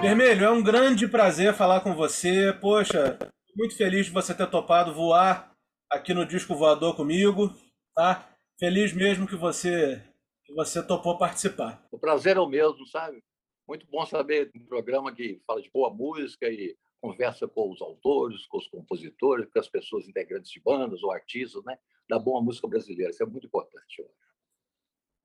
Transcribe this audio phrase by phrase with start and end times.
[0.00, 2.52] Vermelho, é um grande prazer falar com você.
[2.60, 3.18] Poxa,
[3.56, 5.52] muito feliz de você ter topado voar
[5.90, 7.52] aqui no Disco Voador comigo,
[7.94, 8.28] tá?
[8.60, 10.00] Feliz mesmo que você
[10.44, 11.84] que você topou participar.
[11.90, 13.22] O prazer é o mesmo, sabe?
[13.66, 18.46] Muito bom saber um programa que fala de boa música e conversa com os autores,
[18.46, 21.76] com os compositores, com as pessoas integrantes de bandas ou artistas, né?
[22.08, 23.10] Da boa música brasileira.
[23.10, 24.02] Isso é muito importante.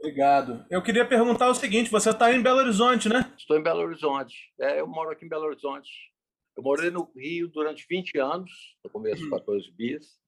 [0.03, 0.65] Obrigado.
[0.69, 3.31] Eu queria perguntar o seguinte: você está em Belo Horizonte, né?
[3.37, 4.35] Estou em Belo Horizonte.
[4.59, 5.89] É, eu moro aqui em Belo Horizonte.
[6.57, 8.51] Eu morei no Rio durante 20 anos,
[8.83, 9.75] no começo dos 14 uhum.
[9.77, 10.19] bis.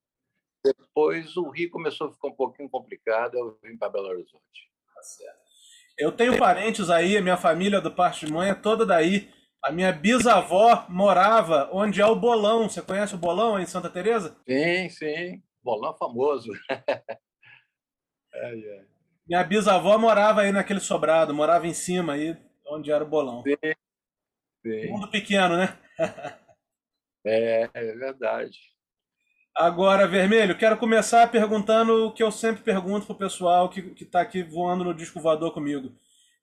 [0.63, 4.72] Depois o Rio começou a ficar um pouquinho complicado, eu vim para Belo Horizonte.
[4.96, 5.46] Tá certo.
[5.98, 9.30] Eu tenho parentes aí, a minha família do parte de mãe é toda daí.
[9.62, 12.70] A minha bisavó morava onde é o Bolão.
[12.70, 14.38] Você conhece o Bolão aí em Santa Teresa?
[14.48, 15.44] Sim, sim.
[15.62, 16.52] Bolão é famoso.
[18.34, 18.95] é, é.
[19.27, 23.43] Minha bisavó morava aí naquele sobrado, morava em cima aí, onde era o Bolão.
[23.43, 23.73] Sim,
[24.62, 24.91] sim.
[24.91, 25.77] Mundo pequeno, né?
[27.26, 28.57] é, é verdade.
[29.55, 34.43] Agora, Vermelho, quero começar perguntando o que eu sempre pergunto pro pessoal que está aqui
[34.43, 35.95] voando no disco voador comigo.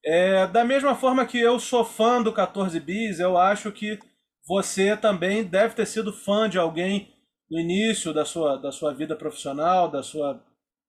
[0.05, 3.99] É, da mesma forma que eu sou fã do 14 Bis, eu acho que
[4.47, 7.13] você também deve ter sido fã de alguém
[7.51, 10.43] no início da sua, da sua vida profissional, da sua,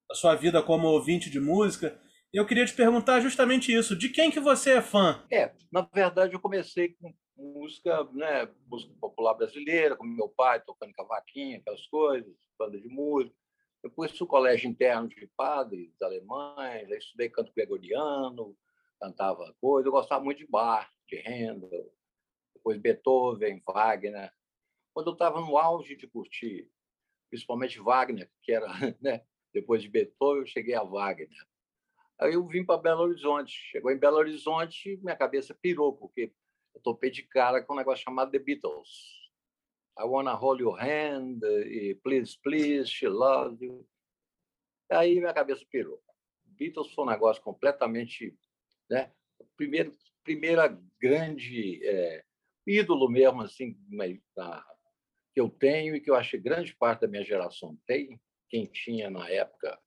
[0.08, 2.00] da sua vida como ouvinte de música.
[2.34, 3.96] Eu queria te perguntar justamente isso.
[3.96, 5.24] De quem que você é fã?
[5.32, 10.94] É, na verdade eu comecei com música, né, música popular brasileira, com meu pai tocando
[10.94, 13.36] cavaquinho, aquelas coisas, banda de música.
[13.84, 18.56] Depois fui colégio interno de padres alemães, aí estudei canto gregoriano,
[19.00, 19.88] cantava coisa.
[19.88, 21.92] Eu gostava muito de Bach, de Handel,
[22.56, 24.32] depois Beethoven, Wagner.
[24.94, 26.72] Quando eu estava no auge de curtir,
[27.30, 28.68] principalmente Wagner, que era,
[29.02, 31.30] né, depois de Beethoven, eu cheguei a Wagner.
[32.20, 33.52] Aí eu vim para Belo Horizonte.
[33.52, 36.34] Chegou em Belo Horizonte, minha cabeça pirou, porque
[36.74, 39.22] eu topei de cara com um negócio chamado The Beatles.
[39.98, 43.88] I Wanna Hold Your Hand, e Please, Please, She Loves You.
[44.90, 46.02] Aí minha cabeça pirou.
[46.46, 48.36] Beatles foi um negócio completamente.
[48.90, 49.12] Né?
[49.56, 50.68] Primeiro, primeira
[51.00, 52.24] grande é,
[52.66, 54.66] ídolo mesmo, assim, na,
[55.34, 58.20] que eu tenho e que eu acho que grande parte da minha geração tem,
[58.54, 59.80] quem tinha na época,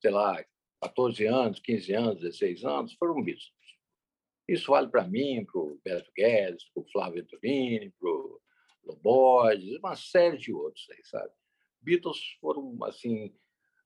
[0.00, 0.44] sei lá,
[0.80, 3.52] 14 anos, 15 anos, 16 anos, foram Beatles.
[4.48, 8.40] Isso vale para mim, para o Beto Guedes, para o Flávio Venturini, para o
[8.82, 11.30] Loborges, uma série de outros aí, sabe?
[11.80, 13.32] Beatles foram, assim,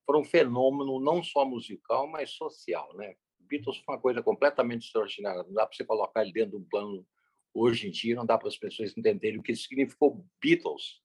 [0.06, 3.16] foram um fenômeno não só musical, mas social, né?
[3.38, 5.43] Beatles foi uma coisa completamente extraordinária.
[5.43, 7.06] Não dá para você colocar ele dentro de um plano
[7.53, 11.03] hoje em dia, não dá para as pessoas entenderem o que significou Beatles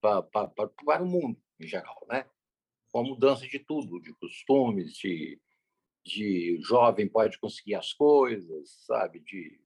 [0.00, 2.26] para, para, para o mundo em geral, né?
[2.90, 5.40] Com a mudança de tudo, de costumes, de,
[6.04, 9.20] de jovem pode conseguir as coisas, sabe?
[9.20, 9.60] De,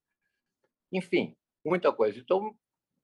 [0.92, 2.18] enfim, muita coisa.
[2.18, 2.56] Então,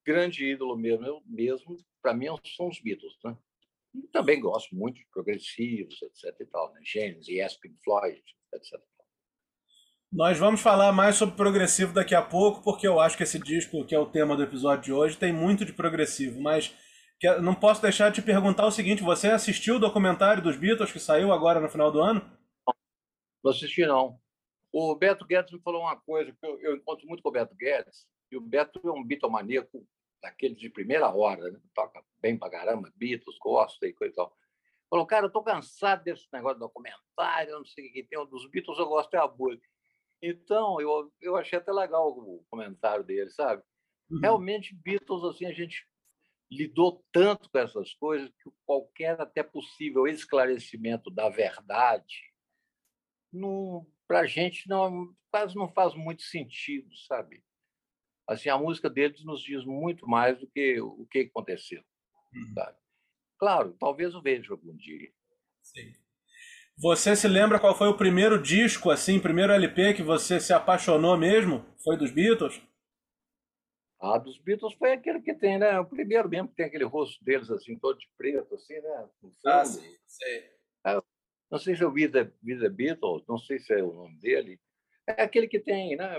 [0.04, 2.26] grande ídolo mesmo, eu mesmo, para mim
[2.56, 3.36] são os Beatles, né?
[3.94, 6.34] E também gosto muito de progressivos, etc.
[6.40, 6.80] E tal, né?
[6.82, 8.22] Genesis, Pink Floyd,
[8.54, 8.80] etc.
[10.10, 13.84] Nós vamos falar mais sobre progressivo daqui a pouco, porque eu acho que esse disco,
[13.84, 16.38] que é o tema do episódio de hoje, tem muito de progressivo.
[16.40, 16.74] Mas
[17.40, 20.98] não posso deixar de te perguntar o seguinte: você assistiu o documentário dos Beatles que
[20.98, 22.20] saiu agora no final do ano?
[23.42, 24.18] Não assisti, não.
[24.72, 27.54] O Beto Guedes me falou uma coisa, que eu, eu encontro muito com o Beto
[27.54, 29.86] Guedes, e o Beto é um bitomaníaco
[30.22, 31.60] daqueles de primeira hora, né?
[31.74, 34.34] toca bem pra caramba, Beatles, gosta e coisa e tal.
[34.88, 38.26] Falou, cara, eu tô cansado desse negócio de documentário, não sei o que tem, um
[38.26, 39.68] dos Beatles eu gosto é a música.
[40.22, 43.62] Então, eu, eu achei até legal o comentário dele, sabe?
[44.08, 44.20] Uhum.
[44.20, 45.84] Realmente, Beatles, assim, a gente
[46.56, 52.32] lidou tanto com essas coisas que qualquer até possível esclarecimento da verdade
[54.12, 57.42] para a gente não quase não faz muito sentido, sabe?
[58.28, 61.82] Assim, a música deles nos diz muito mais do que o que aconteceu,
[62.34, 62.52] uhum.
[62.54, 62.76] sabe?
[63.38, 65.10] Claro, talvez eu veja algum dia.
[65.62, 65.94] Sim.
[66.76, 71.16] Você se lembra qual foi o primeiro disco, assim, primeiro LP que você se apaixonou
[71.16, 71.64] mesmo?
[71.82, 72.60] Foi dos Beatles?
[74.02, 75.78] Ah, dos Beatles foi aquele que tem, né?
[75.78, 79.08] O primeiro mesmo, que tem aquele rosto deles, assim, todo de preto, assim, né?
[79.46, 80.50] Ah, sim, sei.
[80.84, 81.00] É,
[81.48, 84.60] não sei se é o Vida, Vida Beatles, não sei se é o nome dele.
[85.06, 86.16] É aquele que tem, né?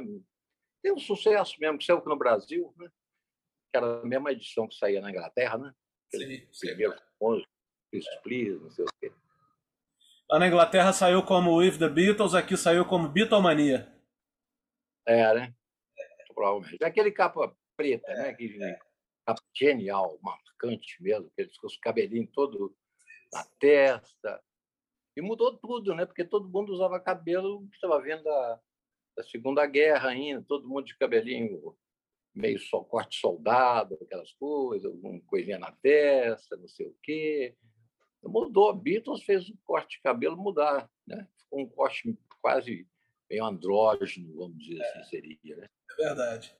[0.81, 2.89] Tem um sucesso mesmo, que saiu aqui no Brasil, né?
[3.69, 5.73] Que era a mesma edição que saía na Inglaterra, né?
[6.07, 7.45] Aquele sim, primeiro famoso,
[8.23, 9.11] Please, não sei o quê.
[10.29, 13.93] Lá na Inglaterra saiu como With the Beatles, aqui saiu como Beatlemania.
[15.05, 15.53] É, né?
[16.33, 16.81] Provavelmente.
[16.81, 18.33] Aquele capa preta, é, né?
[18.33, 18.79] Que, é.
[19.25, 22.75] Capa genial, marcante mesmo, aqueles com os cabelinhos todo
[23.31, 24.43] na testa,
[25.15, 26.05] e mudou tudo, né?
[26.05, 28.59] Porque todo mundo usava cabelo que estava vendo da,
[29.15, 31.75] da Segunda Guerra ainda, todo mundo de cabelinho
[32.33, 37.55] meio só corte soldado, aquelas coisas, alguma coisinha na testa, não sei o quê.
[38.23, 38.73] Mudou.
[38.73, 41.27] Beatles fez o corte de cabelo mudar, né?
[41.37, 42.87] Ficou um corte quase
[43.29, 45.69] meio andrógeno, vamos dizer assim, é, seria, né?
[45.99, 46.57] É verdade.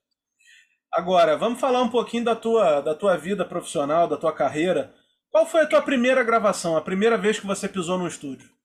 [0.93, 4.93] Agora, vamos falar um pouquinho da tua, da tua vida profissional, da tua carreira.
[5.31, 8.55] Qual foi a tua primeira gravação, a primeira vez que você pisou num estúdio?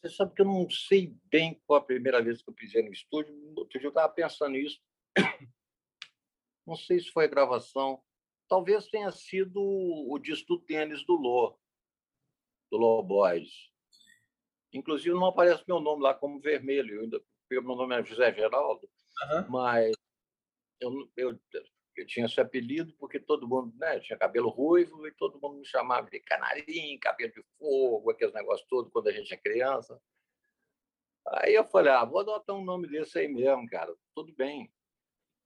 [0.00, 2.90] Você sabe que eu não sei bem qual a primeira vez que eu pisei no
[2.90, 3.34] estúdio.
[3.54, 4.80] Outro dia eu estava pensando nisso.
[6.66, 8.02] Não sei se foi a gravação.
[8.46, 11.58] Talvez tenha sido o disco do tênis do Lô,
[12.70, 13.70] do Lô Boys.
[14.72, 16.96] Inclusive, não aparece meu nome lá como vermelho.
[16.96, 18.86] Eu ainda, meu nome é José Geraldo,
[19.32, 19.50] uhum.
[19.50, 19.96] mas
[20.80, 21.40] eu, eu,
[21.96, 25.66] eu tinha esse apelido porque todo mundo né, tinha cabelo ruivo e todo mundo me
[25.66, 30.00] chamava de canarinho, cabelo de fogo, aqueles negócios todos quando a gente é criança.
[31.26, 34.72] Aí eu falei, ah, vou adotar um nome desse aí mesmo, cara, tudo bem.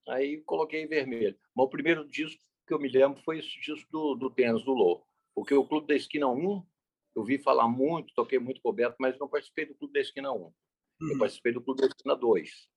[0.07, 1.37] Aí coloquei vermelho.
[1.55, 4.73] Mas o primeiro disco que eu me lembro foi esse disco do, do Tênis do
[4.73, 6.65] Lô, porque o Clube da Esquina 1,
[7.15, 10.35] eu vi falar muito, toquei muito coberto, mas não participei do Clube da Esquina 1.
[10.35, 10.53] Uhum.
[11.11, 12.69] Eu participei do Clube da Esquina 2.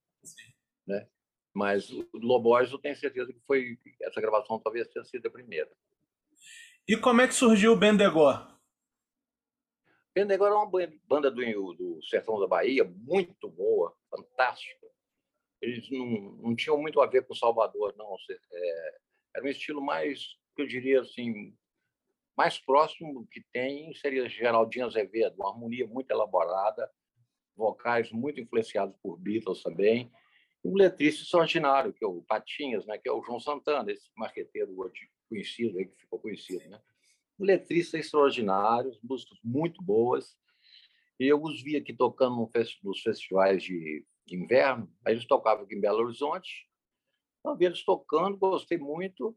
[0.86, 1.08] Né?
[1.56, 5.70] Mas o Lobos eu tenho certeza que foi essa gravação talvez tenha sido a primeira.
[6.86, 8.46] E como é que surgiu o Bendegó?
[10.14, 10.70] Bendegó é uma
[11.08, 14.86] banda do, do sertão da Bahia, muito boa, fantástica.
[15.62, 16.06] Eles não,
[16.42, 18.14] não tinham muito a ver com Salvador, não.
[18.52, 18.98] É,
[19.36, 21.56] era um estilo mais, eu diria assim,
[22.36, 26.86] mais próximo que tem seria Geraldinho Azevedo, uma harmonia muito elaborada,
[27.56, 30.12] vocais muito influenciados por Beatles também,
[30.66, 34.74] um letrista extraordinário, que é o Patinhas, né, que é o João Santana, esse marqueteiro
[35.28, 36.68] conhecido, aí, que ficou conhecido.
[36.68, 36.80] Né?
[37.38, 40.36] Um letrista extraordinário, músicas muito boas.
[41.20, 42.50] E eu os vi aqui tocando
[42.82, 46.68] nos festivais de inverno, aí eles tocavam aqui em Belo Horizonte.
[47.44, 49.36] Eu vi eles tocando, gostei muito.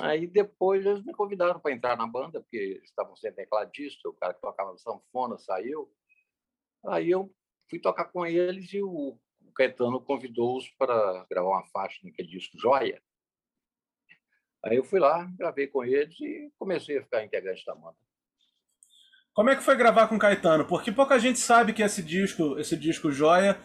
[0.00, 4.12] Aí depois eles me convidaram para entrar na banda, porque eles estavam sem tecladista, o
[4.12, 5.90] cara que tocava sanfona saiu.
[6.86, 7.32] Aí eu
[7.70, 9.18] fui tocar com eles e o
[9.58, 13.02] Caetano convidou-os para gravar uma faixa naquele disco Joia.
[14.64, 17.96] Aí eu fui lá, gravei com eles e comecei a ficar integrante da banda.
[19.34, 20.64] Como é que foi gravar com Caetano?
[20.64, 23.60] Porque pouca gente sabe que esse disco, esse disco Joia,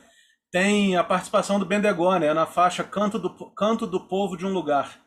[0.52, 2.34] tem a participação do Bendegó, né?
[2.34, 5.00] Na faixa Canto do, Canto do Povo de um Lugar.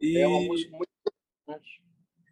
[0.00, 0.18] E...
[0.18, 1.82] É uma música muito interessante.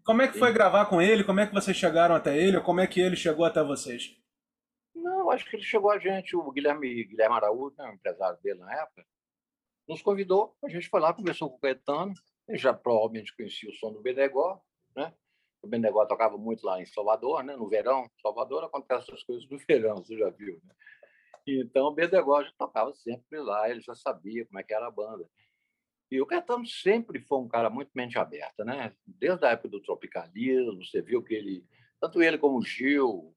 [0.05, 1.23] Como é que foi gravar com ele?
[1.23, 2.57] Como é que vocês chegaram até ele?
[2.57, 4.17] Ou como é que ele chegou até vocês?
[5.29, 8.75] Não, acho que ele chegou a gente, o Guilherme, Guilherme Araújo, né, empresário dele na
[8.75, 9.05] época,
[9.87, 12.15] nos convidou, a gente foi lá, conversou com o Caetano,
[12.49, 14.61] ele já provavelmente conhecia o som do Benegó,
[14.97, 15.13] né?
[15.63, 17.57] O Benegó tocava muito lá em Salvador, né?
[17.57, 20.75] No verão, Salvador acontece essas coisas no verão, você já viu, né?
[21.47, 24.91] Então o Benegó já tocava sempre lá, ele já sabia como é que era a
[24.91, 25.29] banda.
[26.11, 28.95] E o Caetano sempre foi um cara muito mente aberta, né?
[29.07, 31.67] Desde a época do tropicalismo, você viu que ele,
[32.01, 33.35] tanto ele como o Gil,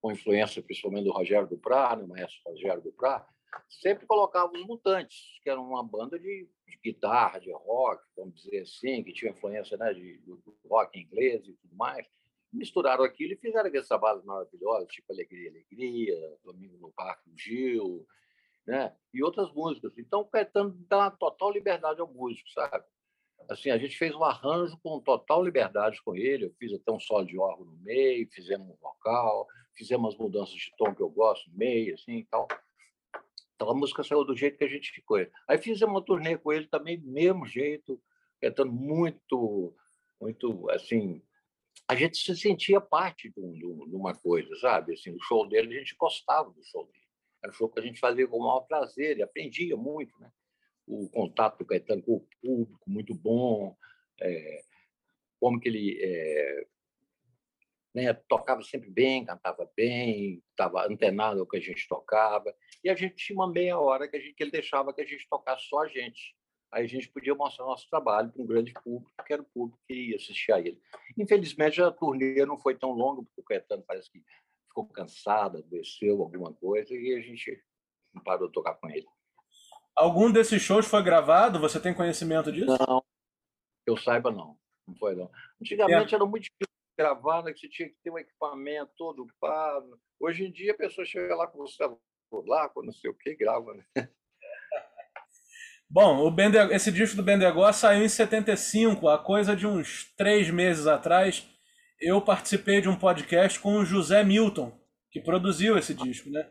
[0.00, 3.26] com influência principalmente do Rogério Duprá, né, o maestro Rogério Duprá,
[3.68, 8.60] sempre colocava os Mutantes, que era uma banda de, de, guitarra, de rock, vamos dizer
[8.60, 12.06] assim, que tinha influência né, de, do rock inglês e tudo mais.
[12.52, 18.06] Misturaram aquilo e fizeram aqueles trabalhos maravilhosos, tipo Alegria, Alegria, Domingo no Parque do Gil,
[18.66, 18.94] né?
[19.14, 19.96] e outras músicas.
[19.98, 22.84] Então, o Caetano dá uma total liberdade ao músico, sabe?
[23.48, 26.46] assim, a gente fez um arranjo com total liberdade com ele.
[26.46, 29.46] Eu fiz até um solo de órgão no meio, fizemos um vocal,
[29.80, 32.46] fizemos as mudanças de tom que eu gosto meio, assim, e tal.
[33.54, 35.18] Então a música saiu do jeito que a gente ficou.
[35.48, 37.98] Aí fizemos uma turnê com ele também, mesmo jeito,
[38.40, 39.74] cantando muito,
[40.20, 41.22] muito, assim,
[41.88, 43.64] a gente se sentia parte de, de,
[43.96, 44.92] uma coisa, sabe?
[44.92, 47.08] Assim, o show dele, a gente gostava do show dele.
[47.42, 50.30] Era um show que a gente fazia com o maior prazer e aprendia muito, né?
[50.86, 53.76] o contato do Caetano com o público muito bom,
[54.20, 54.62] é,
[55.38, 56.66] como que ele é,
[57.94, 62.54] né, tocava sempre bem, cantava bem, estava antenado ao que a gente tocava,
[62.84, 65.06] e a gente tinha uma meia hora que, a gente, que ele deixava que a
[65.06, 66.34] gente tocasse só a gente.
[66.72, 69.80] Aí a gente podia mostrar nosso trabalho para um grande público, que era o público
[69.88, 70.80] que ia assistir a ele.
[71.18, 74.22] Infelizmente, a turnê não foi tão longa, porque o Caetano parece que
[74.68, 77.60] ficou cansado, adoeceu alguma coisa, e a gente
[78.24, 79.06] parou de tocar com ele.
[79.96, 81.58] Algum desses shows foi gravado?
[81.58, 82.66] Você tem conhecimento disso?
[82.66, 83.02] Não,
[83.84, 84.56] eu saiba não.
[84.86, 85.28] Não foi não.
[85.60, 86.16] Antigamente é.
[86.16, 86.69] era muito difícil
[87.00, 89.98] gravar, né, que você tinha que ter um equipamento todo pago.
[90.20, 93.34] Hoje em dia a pessoa chega lá com o celular, com não sei o que,
[93.34, 93.72] grava.
[93.72, 94.08] Né?
[95.88, 96.58] Bom, o Bende...
[96.74, 101.48] esse disco do Bendegó saiu em 75, há coisa de uns três meses atrás.
[101.98, 104.78] Eu participei de um podcast com o José Milton,
[105.10, 106.48] que produziu esse disco, né?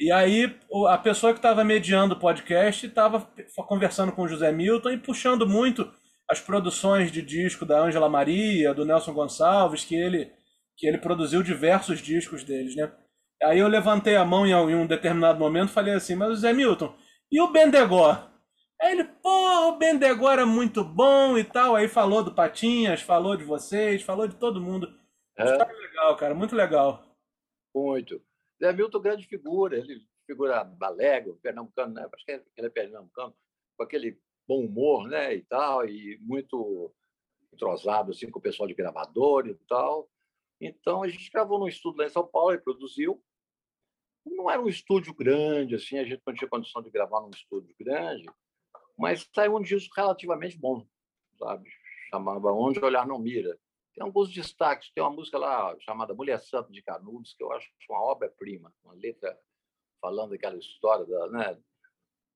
[0.00, 3.30] E aí a pessoa que estava mediando o podcast estava
[3.68, 5.88] conversando com o José Milton e puxando muito
[6.30, 10.32] as produções de disco da Ângela Maria, do Nelson Gonçalves, que ele,
[10.76, 12.92] que ele produziu diversos discos deles, né?
[13.42, 16.96] Aí eu levantei a mão em um determinado momento e falei assim, mas José Milton,
[17.30, 18.30] e o Bendegó?
[18.80, 21.74] Aí ele, pô, o Bendegó era muito bom e tal.
[21.74, 24.88] Aí falou do Patinhas, falou de vocês, falou de todo mundo.
[25.36, 25.44] É.
[25.44, 27.16] Muito legal, cara, muito legal.
[27.74, 28.22] Muito.
[28.62, 32.06] Zé Milton, grande figura, ele figura alegre, pernambucano, né?
[32.14, 33.34] acho que ele é pernambucano,
[33.76, 35.34] com aquele bom humor né?
[35.34, 36.92] e tal, e muito
[37.52, 40.08] entrosado assim, com o pessoal de gravador e tal.
[40.60, 43.22] Então, a gente gravou num estúdio lá em São Paulo e produziu.
[44.24, 47.74] Não era um estúdio grande, assim, a gente não tinha condição de gravar num estúdio
[47.78, 48.24] grande,
[48.96, 50.86] mas saiu um disco relativamente bom,
[51.38, 51.68] sabe?
[52.10, 53.58] Chamava Onde Olhar Não Mira.
[53.94, 54.90] Tem alguns destaques.
[54.92, 58.94] Tem uma música lá chamada Mulher Santa de Canudos, que eu acho uma obra-prima, uma
[58.94, 59.38] letra
[60.00, 61.62] falando daquela história da, né,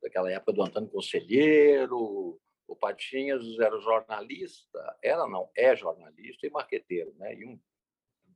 [0.03, 2.41] daquela época do Antônio Conselheiro.
[2.67, 7.35] O Patinhas era jornalista, era não, é jornalista e marqueteiro, né?
[7.35, 7.59] e um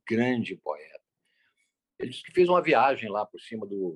[0.09, 1.03] grande poeta.
[1.99, 3.95] Ele disse que fez uma viagem lá por cima do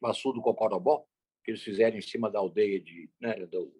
[0.00, 1.06] Maçu do Cocorobó,
[1.42, 3.74] que eles fizeram em cima da aldeia de, né, do,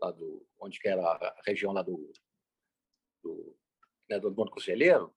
[0.00, 2.10] lá do, onde que era a região lá do,
[3.22, 3.56] do
[4.08, 5.14] né, do Monte Conselheiro,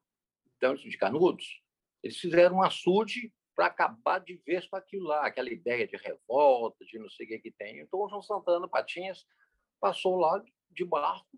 [0.57, 1.61] então, de Canudos,
[2.03, 6.83] eles fizeram um açude para acabar de vez com aquilo lá, aquela ideia de revolta,
[6.85, 7.79] de não sei o que, que tem.
[7.79, 9.25] Então, o João Santana Patinhas
[9.79, 11.37] passou lá de barco,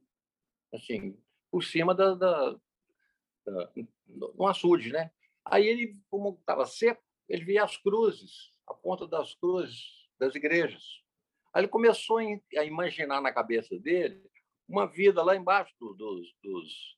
[0.73, 1.17] assim,
[1.51, 2.51] por cima da, da,
[3.45, 3.71] da
[4.07, 5.11] no açude, né?
[5.43, 11.03] Aí ele, como estava seco, ele via as cruzes, a ponta das cruzes das igrejas.
[11.53, 14.21] Aí ele começou a imaginar na cabeça dele
[14.67, 16.97] uma vida lá embaixo dos, dos,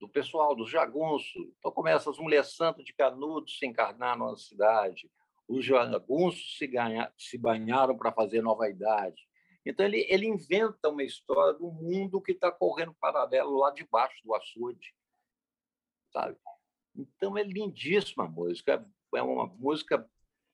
[0.00, 1.42] do pessoal, dos jagunços.
[1.58, 5.10] Então começa as mulheres santas de Canudos se encarnar na cidade,
[5.48, 9.22] os jagunços se, ganha, se banharam para fazer nova idade.
[9.64, 14.34] Então ele, ele inventa uma história do mundo que está correndo paralelo lá debaixo do
[14.34, 14.94] açude,
[16.12, 16.36] sabe?
[16.94, 20.08] Então é lindíssima a música, é uma música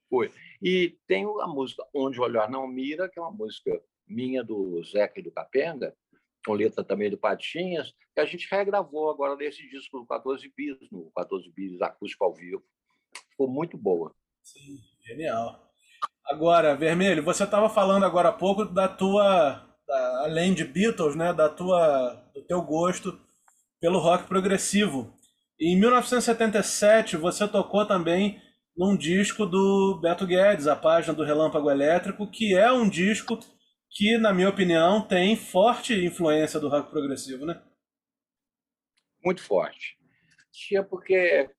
[0.09, 0.33] foi.
[0.61, 5.21] E tem a música Onde Olhar Não Mira, que é uma música minha do Zeca
[5.21, 5.97] e do Capenga,
[6.45, 10.77] com letra também do Patinhas, que a gente regravou agora nesse disco do 14 Bis,
[10.91, 12.63] no 14 Bis acústico ao vivo.
[13.31, 14.15] Ficou muito boa.
[14.43, 15.71] Sim, genial.
[16.27, 21.33] Agora, Vermelho, você estava falando agora há pouco da tua, da, além de Beatles, né,
[21.33, 23.19] da tua, do teu gosto
[23.81, 25.13] pelo rock progressivo.
[25.61, 28.41] Em 1977 você tocou também
[28.77, 33.39] num disco do Beto Guedes, a página do Relâmpago Elétrico, que é um disco
[33.91, 37.63] que, na minha opinião, tem forte influência do rock progressivo, né?
[39.25, 39.99] Muito forte.
[40.53, 41.51] Tinha porque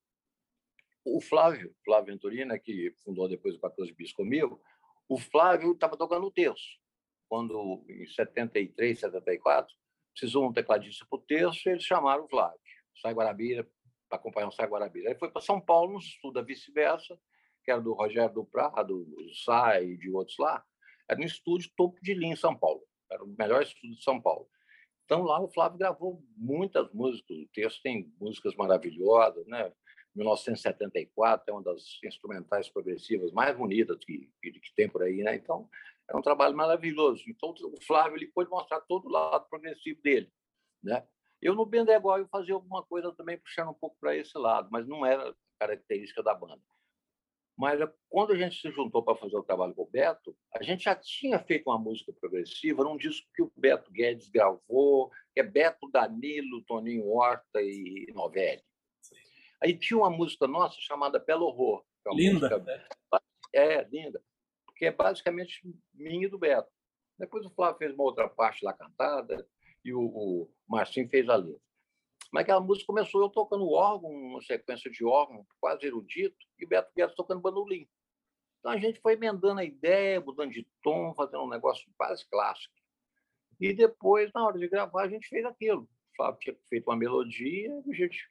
[1.06, 4.62] o Flávio, Flávio Venturina, que fundou depois o 14 Bis comigo,
[5.08, 6.80] o Flávio estava tocando o terço.
[7.28, 9.74] Quando, em 73, 74,
[10.14, 12.60] precisou um tecladista para o terço, eles chamaram o Flávio,
[13.02, 13.68] Sai Guarabira,
[14.08, 15.10] para acompanhar o Sai Guarabira.
[15.10, 17.18] Aí foi para São Paulo, nos estuda vice-versa,
[17.64, 20.64] que era do Rogério do Prado, do Sai e de outros lá.
[21.12, 22.82] Era um estúdio topo de linha em São Paulo.
[23.12, 24.48] Era o melhor estúdio de São Paulo.
[25.04, 27.38] Então lá o Flávio gravou muitas músicas.
[27.38, 29.74] O texto tem músicas maravilhosas, né?
[30.16, 35.36] 1974 é uma das instrumentais progressivas mais bonitas que, que, tem por aí, né?
[35.36, 35.70] Então
[36.10, 37.24] é um trabalho maravilhoso.
[37.28, 40.32] Então o Flávio ele pôde mostrar todo o lado progressivo dele,
[40.82, 41.06] né?
[41.42, 44.88] Eu no Bendegó eu fazia alguma coisa também puxando um pouco para esse lado, mas
[44.88, 46.62] não era característica da banda.
[47.62, 50.64] Mas eh, quando a gente se juntou para fazer o trabalho com o Beto, a
[50.64, 55.42] gente já tinha feito uma música progressiva num disco que o Beto Guedes gravou, que
[55.42, 58.64] é Beto Danilo, Toninho Horta e Novelli.
[59.62, 61.86] Aí tinha uma música nossa chamada Belo Horror.
[62.08, 62.50] É linda.
[62.50, 63.24] Música...
[63.54, 64.20] É, linda.
[64.76, 65.62] Que é basicamente
[65.94, 66.72] minha e do Beto.
[67.20, 69.48] Depois o Flávio fez uma outra parte lá cantada
[69.86, 71.62] e o, o Marcinho fez a letra.
[72.32, 76.92] Mas aquela música começou eu tocando órgão, uma sequência de órgão quase erudito, e Beto
[76.96, 77.88] Guedes tocando bandolim.
[78.60, 82.74] Então a gente foi emendando a ideia, mudando de tom, fazendo um negócio quase clássico.
[83.60, 85.82] E depois, na hora de gravar, a gente fez aquilo.
[85.84, 88.28] O Fábio tinha feito uma melodia, a gente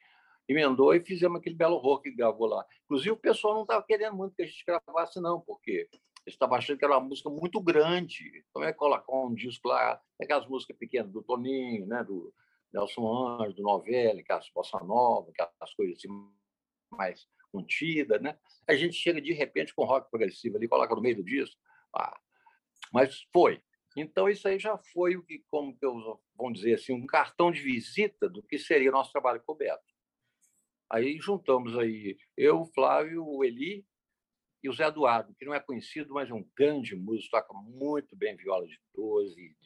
[0.48, 2.64] emendou e fizemos aquele belo rock que gravou lá.
[2.84, 5.88] Inclusive, o pessoal não estava querendo muito que a gente gravasse, não, porque
[6.26, 8.44] eles estavam achando que era uma música muito grande.
[8.48, 12.32] Então, é colocar um disco lá, aquelas músicas pequenas do Toninho, né, do,
[12.72, 16.08] Nelson Anjo, Novelli, aquelas bossa nova, aquelas coisas assim
[16.92, 18.38] mais contidas, né?
[18.66, 21.60] A gente chega de repente com rock progressivo ali, coloca no meio do disco.
[21.94, 22.18] Ah,
[22.92, 23.62] mas foi.
[23.96, 27.50] Então isso aí já foi o que, como que eu vamos dizer assim, um cartão
[27.50, 29.84] de visita do que seria o nosso trabalho coberto.
[30.88, 33.84] Aí juntamos aí eu, o Flávio, o Eli,
[34.62, 38.14] E o Zé Eduardo, que não é conhecido, mas é um grande músico, toca muito
[38.16, 39.56] bem viola de 12,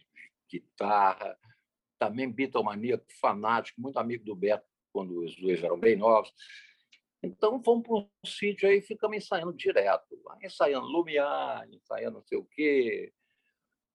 [0.50, 1.36] guitarra,
[1.98, 6.32] também bitomaníaco, fanático, muito amigo do Beto, quando os dois eram bem novos.
[7.22, 10.20] Então, fomos para um sítio aí e ficamos ensaiando direto.
[10.42, 13.12] Ensaiando Lumiar, ensaiando não sei o quê,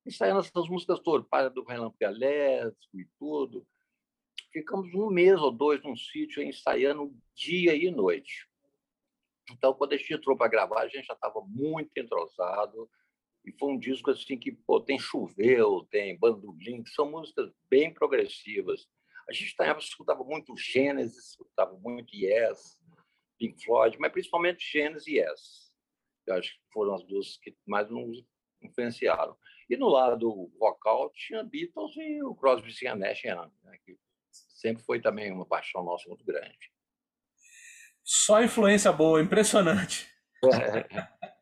[0.05, 3.67] ensaiando essas músicas todas, Para do Relâmpago Elétrico e tudo.
[4.51, 8.49] Ficamos um mês ou dois num sítio ensaiando dia e noite.
[9.51, 12.89] Então, quando a gente entrou para gravar, a gente já estava muito entrosado.
[13.45, 17.93] E foi um disco assim que pô, tem Choveu, tem Bandolim, que são músicas bem
[17.93, 18.87] progressivas.
[19.29, 22.79] A gente na época escutava muito Genesis, escutava muito Yes,
[23.37, 25.69] Pink Floyd, mas principalmente Genesis e Yes.
[26.27, 28.23] Eu acho que foram as duas que mais nos
[28.61, 29.37] influenciaram.
[29.69, 33.97] E no lado vocal tinha Beatles e o Crosby, Stills Nash Young, né, que
[34.31, 36.57] sempre foi também uma paixão nossa muito grande.
[38.03, 40.07] Só influência boa, impressionante.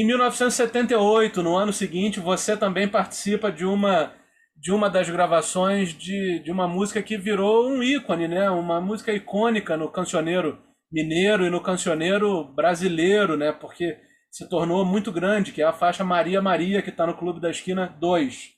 [0.00, 4.12] em 1978, no ano seguinte, você também participa de uma
[4.56, 8.48] de uma das gravações de, de uma música que virou um ícone, né?
[8.48, 13.52] Uma música icônica no cancioneiro mineiro e no cancioneiro brasileiro, né?
[13.52, 17.40] Porque se tornou muito grande, que é a faixa Maria Maria, que está no Clube
[17.40, 18.54] da Esquina 2.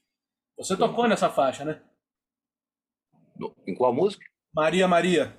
[0.59, 1.83] Você tocou nessa faixa, né?
[3.66, 4.25] Em qual música?
[4.55, 5.37] Maria Maria.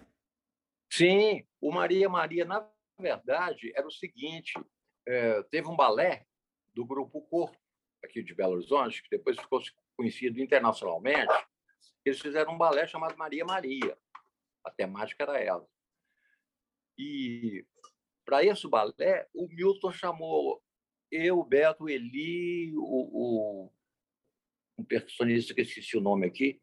[0.92, 2.68] Sim, o Maria Maria, na
[3.00, 4.54] verdade, era o seguinte:
[5.08, 6.28] é, teve um balé
[6.76, 7.58] do Grupo Corpo,
[8.04, 9.62] aqui de Belo Horizonte, que depois ficou
[9.96, 11.34] conhecido internacionalmente.
[12.06, 13.98] Eles fizeram um balé chamado Maria Maria.
[14.64, 15.68] A temática era ela.
[16.98, 17.66] E
[18.26, 20.62] para esse balé, o Milton chamou
[21.10, 23.72] eu, Beto, Eli, o, o
[24.78, 26.62] um percussionista que esqueci o nome aqui,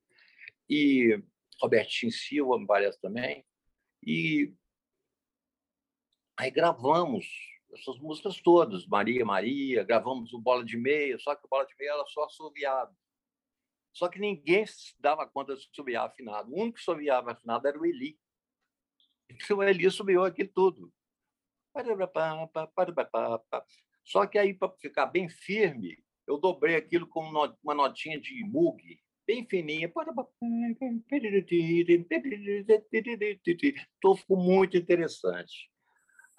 [0.69, 1.19] e
[1.61, 3.45] Robertinho Silva, me parece também,
[4.03, 4.53] e
[6.37, 11.49] aí gravamos essas músicas todas, Maria Maria, gravamos o Bola de Meia, só que o
[11.49, 12.95] Bola de Meia era só assoviado.
[13.93, 14.65] Só que ninguém
[14.99, 16.51] dava conta de assoviar afinado.
[16.51, 18.19] O único que assoviava afinado era o Eli.
[19.31, 20.93] Então o Eli assoviou aqui tudo.
[24.05, 27.21] Só que aí, para ficar bem firme, eu dobrei aquilo com
[27.63, 28.83] uma notinha de Moog,
[29.27, 29.93] bem fininha.
[33.97, 35.71] Então ficou muito interessante.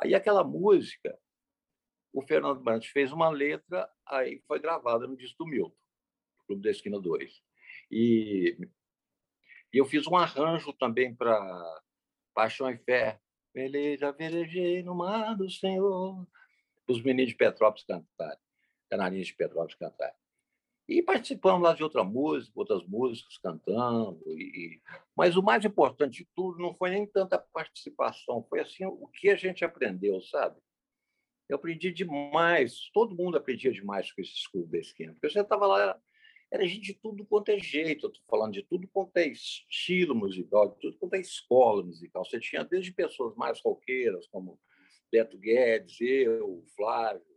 [0.01, 1.17] Aí aquela música,
[2.15, 5.75] o Fernando Brandt fez uma letra, aí foi gravada no disco do Milton,
[6.47, 7.43] Clube da Esquina 2.
[7.91, 8.57] E,
[9.73, 11.81] e eu fiz um arranjo também para
[12.33, 13.19] Paixão e Fé.
[13.53, 16.25] Beleza, velejei no mar do Senhor.
[16.87, 18.39] Os meninos de Petrópolis cantarem,
[18.89, 20.15] canarinhos de Petrópolis cantarem.
[20.87, 24.21] E participamos lá de outra música, outras músicas cantando.
[24.27, 24.81] E...
[25.17, 29.29] Mas o mais importante de tudo não foi nem tanta participação, foi assim o que
[29.29, 30.55] a gente aprendeu, sabe?
[31.47, 35.67] Eu aprendi demais, todo mundo aprendia demais com esse clubes da esquina, porque você estava
[35.67, 36.01] lá,
[36.51, 40.15] era gente de tudo quanto é jeito, eu estou falando de tudo quanto é estilo
[40.15, 42.25] musical, de tudo quanto é escola musical.
[42.25, 44.59] Você tinha desde pessoas mais roqueiras, como
[45.11, 47.35] Beto Guedes, eu, Flávio,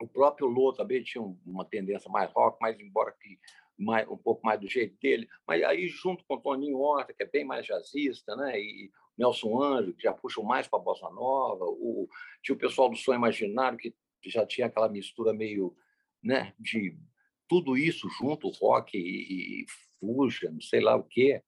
[0.00, 3.38] o próprio Lô também tinha uma tendência mais rock, mas embora que
[3.80, 5.28] mais, um pouco mais do jeito dele.
[5.46, 8.60] Mas aí, junto com o Toninho Horta, que é bem mais jazzista, né?
[8.60, 12.08] e Nelson Anjo, que já puxa mais para a bossa nova, o,
[12.42, 13.94] tinha o pessoal do Sonho Imaginário, que
[14.26, 15.74] já tinha aquela mistura meio
[16.22, 16.96] né, de
[17.48, 19.66] tudo isso junto, rock e, e
[19.98, 21.42] fusion, sei lá o quê.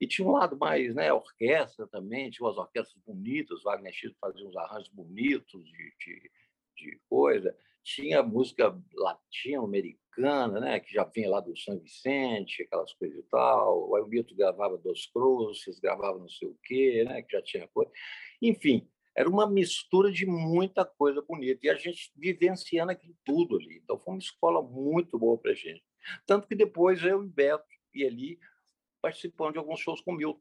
[0.00, 4.46] E tinha um lado mais, né, orquestra também, tinha umas orquestras bonitas, Wagner X fazia
[4.46, 6.30] uns arranjos bonitos de, de,
[6.76, 13.18] de coisa tinha música latino-americana, né, que já vinha lá do São Vicente, aquelas coisas
[13.18, 13.90] e tal.
[13.90, 17.92] O Milton gravava Dos Cruzes, gravava não sei o quê, né, que já tinha coisa.
[18.40, 21.60] Enfim, era uma mistura de muita coisa bonita.
[21.62, 23.80] E a gente vivenciando aquilo tudo ali.
[23.84, 25.84] Então, foi uma escola muito boa para a gente.
[26.26, 28.38] Tanto que depois eu e Beto e Eli
[29.00, 30.40] participando de alguns shows com o Milton.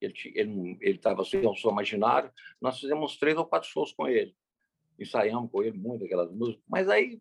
[0.00, 4.34] Ele estava ele, ele som imaginário, nós fizemos três ou quatro shows com ele
[5.00, 7.18] ensaiamos com ele muito aquelas músicas, mas aí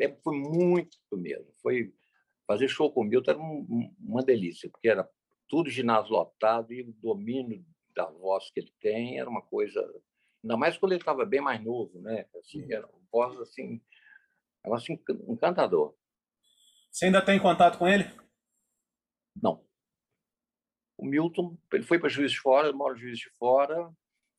[0.00, 1.52] é, foi muito mesmo.
[1.62, 1.92] Foi
[2.46, 5.08] fazer show com o Milton era uma delícia, porque era
[5.48, 9.80] tudo ginásio lotado e o domínio da voz que ele tem era uma coisa,
[10.42, 12.26] ainda mais quando ele estava bem mais novo, né?
[12.36, 13.80] Assim, era uma voz assim,
[14.64, 15.96] era assim encantador.
[16.90, 18.04] Você ainda tem contato com ele?
[19.42, 19.64] Não.
[20.96, 23.92] O Milton, ele foi para Juiz de Fora, ele mora em Juiz de Fora,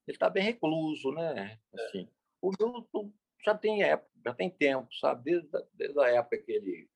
[0.08, 1.60] ele está bem recluso, né?
[1.74, 2.10] Assim,
[2.42, 5.24] o Milton já tem época, já tem tempo, sabe?
[5.24, 6.90] Desde, desde a época que ele.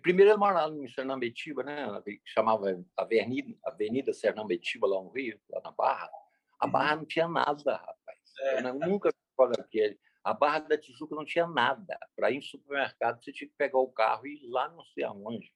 [0.00, 1.86] Primeiro ele morava em Sernambetiba, né?
[2.02, 6.10] Que chamava Avenida, Avenida Sernambetiba, lá no Rio, lá na Barra.
[6.58, 6.72] A uhum.
[6.72, 8.18] Barra não tinha nada, rapaz.
[8.40, 8.60] É.
[8.60, 10.00] Eu nunca vi aquele.
[10.24, 11.98] A Barra da Tijuca não tinha nada.
[12.16, 15.04] Para ir no supermercado, você tinha que pegar o carro e ir lá não sei
[15.04, 15.52] aonde.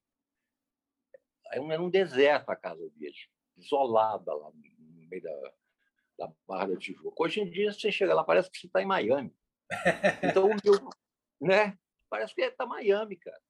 [1.53, 5.53] Era um deserto a casa deles, isolada lá no meio da,
[6.19, 7.23] da Barra da Tijuca.
[7.23, 9.35] Hoje em dia, você chega lá, parece que você está em Miami.
[10.23, 10.91] Então, o Milton,
[11.41, 11.79] né?
[12.09, 13.41] Parece que está Miami, cara.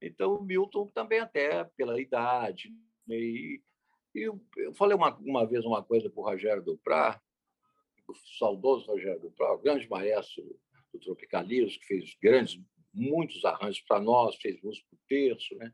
[0.00, 2.70] Então, o Milton também, até pela idade.
[3.06, 3.16] Né?
[3.16, 3.62] E,
[4.14, 7.20] e eu, eu, falei uma, uma vez uma coisa para o Rogério Duprá,
[8.08, 10.42] o saudoso Rogério Duprá, o grande maestro
[10.92, 12.60] do Tropicalismo, que fez grandes,
[12.92, 15.72] muitos arranjos para nós, fez música para o terço, né?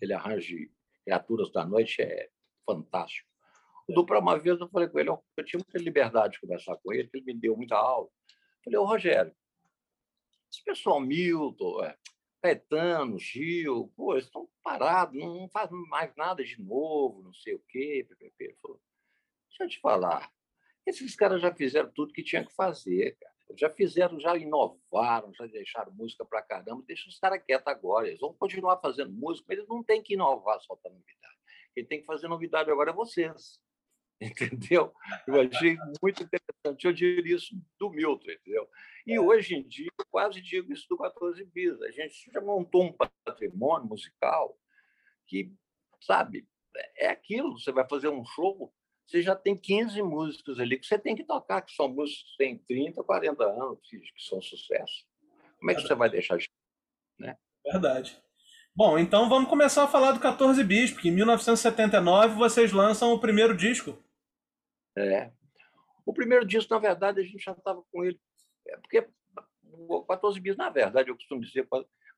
[0.00, 0.56] Ele arranja
[1.04, 2.30] Criaturas da Noite é
[2.64, 3.28] fantástico.
[3.88, 6.92] O Duprá, uma vez, eu falei com ele, eu tinha muita liberdade de conversar com
[6.92, 8.08] ele, ele me deu muita aula.
[8.08, 9.34] Eu falei, ô Rogério,
[10.50, 11.96] esse pessoal Milton, é,
[12.40, 17.62] Caetano, Gil, pô, eles estão parados, não, não mais nada de novo, não sei o
[17.68, 18.06] quê.
[18.38, 18.80] Ele falou,
[19.48, 20.30] deixa eu te falar,
[20.86, 23.34] esses caras já fizeram tudo que tinha que fazer, cara.
[23.56, 26.82] Já fizeram, já inovaram, já deixaram música para caramba.
[26.86, 28.08] Deixa os caras quietos agora.
[28.08, 31.34] Eles vão continuar fazendo música, mas eles não têm que inovar só para novidade.
[31.74, 33.60] Quem tem que fazer novidade agora é vocês.
[34.20, 34.92] Entendeu?
[35.26, 36.84] Eu achei muito interessante.
[36.84, 38.68] Eu diria isso do Milton, entendeu?
[39.06, 41.80] E hoje em dia, eu quase digo isso do 14 Bis.
[41.82, 44.56] A gente já montou um patrimônio musical
[45.26, 45.52] que,
[46.00, 46.46] sabe,
[46.96, 47.58] é aquilo.
[47.58, 48.72] Você vai fazer um show,
[49.06, 52.38] você já tem 15 músicos ali que você tem que tocar, que são músicos que
[52.38, 55.04] têm 30, 40 anos, que são sucesso.
[55.58, 56.48] Como é que você vai deixar de.
[57.18, 57.36] Né?
[57.64, 58.22] Verdade.
[58.76, 63.20] Bom, então vamos começar a falar do 14 Bis, porque em 1979 vocês lançam o
[63.20, 64.03] primeiro disco.
[64.96, 65.30] É.
[66.06, 68.20] O primeiro disco, na verdade, a gente já estava com ele.
[68.68, 69.08] É porque
[69.72, 71.66] o 14 Bis, na verdade, eu costumo dizer,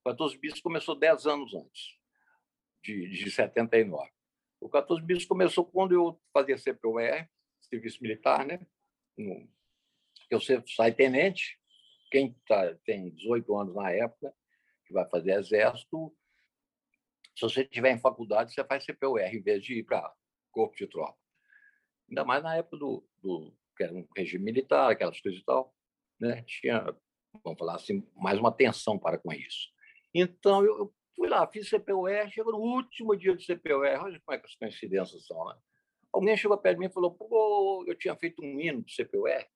[0.05, 1.97] 14 Bis começou 10 anos antes,
[2.83, 4.11] de, de 79.
[4.61, 7.29] O 14 bis começou quando eu fazia CPUR,
[7.61, 8.67] serviço militar, né?
[10.31, 11.59] Eu sai tenente,
[12.11, 14.35] quem tá, tem 18 anos na época,
[14.87, 16.15] que vai fazer exército,
[17.35, 20.12] se você estiver em faculdade, você faz CPUR em vez de ir para
[20.51, 21.19] corpo de tropa.
[22.09, 25.75] Ainda mais na época do, do que era um regime militar, aquelas coisas e tal,
[26.21, 26.42] né?
[26.42, 26.95] Tinha,
[27.45, 29.69] vamos falar assim, mais uma atenção para com isso.
[30.14, 34.38] Então, eu, Fui lá, fiz CPUR, chegou no último dia de CPUR, olha como é
[34.38, 35.57] que as coincidências são, né?
[36.12, 39.47] Alguém chegou perto de mim e falou, pô, eu tinha feito um hino de CPUR,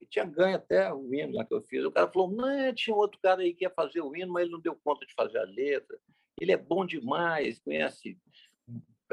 [0.00, 1.84] e tinha ganho até o hino lá que eu fiz.
[1.84, 4.52] O cara falou, não, tinha outro cara aí que ia fazer o hino, mas ele
[4.52, 5.98] não deu conta de fazer a letra.
[6.40, 8.18] Ele é bom demais, conhece,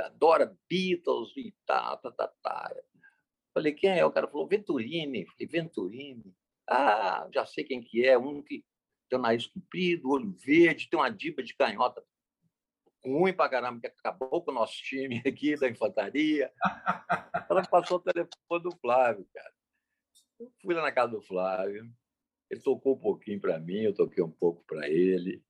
[0.01, 2.75] adora Beatles e tá, tá, tá, tá.
[3.53, 4.05] Falei, quem é?
[4.05, 5.25] O cara falou, Venturini.
[5.25, 6.36] Falei, Venturini.
[6.69, 8.65] Ah, já sei quem que é, um que
[9.10, 12.03] tem o nariz comprido, olho verde, tem uma diba de canhota
[13.05, 16.51] ruim pra caramba, que acabou com o nosso time aqui da infantaria.
[17.49, 19.53] Ela passou o telefone do Flávio, cara.
[20.39, 21.89] Eu fui lá na casa do Flávio,
[22.49, 25.43] ele tocou um pouquinho para mim, eu toquei um pouco para ele.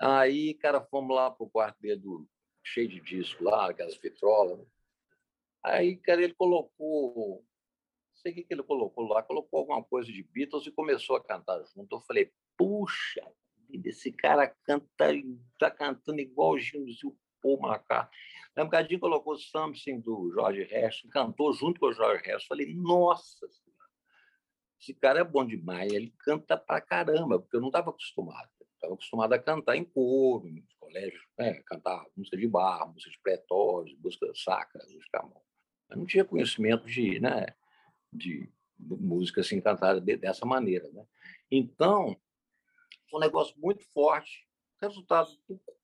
[0.00, 2.28] Aí, cara, fomos lá pro quarto dele, do,
[2.62, 4.66] cheio de disco lá, aquelas vitrolas.
[5.62, 7.44] Aí, cara, ele colocou
[8.22, 11.24] sei o que, que ele colocou lá, colocou alguma coisa de Beatles e começou a
[11.24, 11.96] cantar junto.
[11.96, 13.22] Eu falei, puxa
[13.84, 15.12] esse cara canta,
[15.58, 18.20] tá cantando igualzinho do Paul McCartney.
[18.54, 22.48] Na um bocadinho colocou Something do Jorge Harrison, cantou junto com o Jorge Harrison.
[22.48, 23.48] Falei, nossa
[24.78, 28.50] esse cara é bom demais, ele canta pra caramba, porque eu não estava acostumado.
[28.92, 31.62] Estava acostumado a cantar em coro, no colégio, né?
[31.64, 35.42] cantar música de bar, música de pretórios, música sacra, música mão.
[35.90, 37.46] Eu não tinha conhecimento de, né,
[38.12, 41.06] de música assim cantada dessa maneira, né?
[41.50, 42.18] Então,
[43.10, 44.48] foi um negócio muito forte.
[44.80, 45.30] Resultado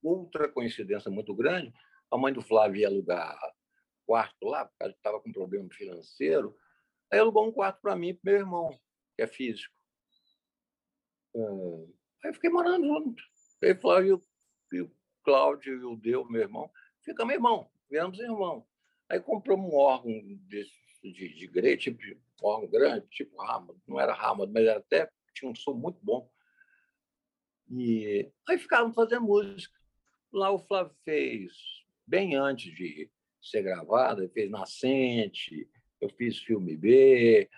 [0.02, 1.72] outra coincidência muito grande,
[2.10, 3.38] a mãe do Flávio ia alugar
[4.06, 6.56] quarto lá, porque estava com problema financeiro.
[7.12, 8.70] Aí alugou um quarto para mim e para meu irmão,
[9.14, 9.74] que é físico.
[12.24, 13.22] Aí fiquei morando junto.
[13.62, 14.22] Aí Flávio
[14.72, 14.90] e o
[15.22, 16.70] Cláudio e o Deu, meu irmão,
[17.02, 18.66] fica meu irmão, viramos irmão.
[19.08, 20.12] Aí compramos um órgão
[20.48, 23.80] desse de, de grande, tipo de órgão grande, tipo Hammond.
[23.86, 26.30] Não era Hammond, mas era até tinha um som muito bom.
[27.70, 29.78] E aí ficávamos fazendo música.
[30.32, 31.52] Lá o Flávio fez,
[32.06, 35.68] bem antes de ser gravado, ele fez Nascente,
[36.00, 37.48] eu fiz filme B,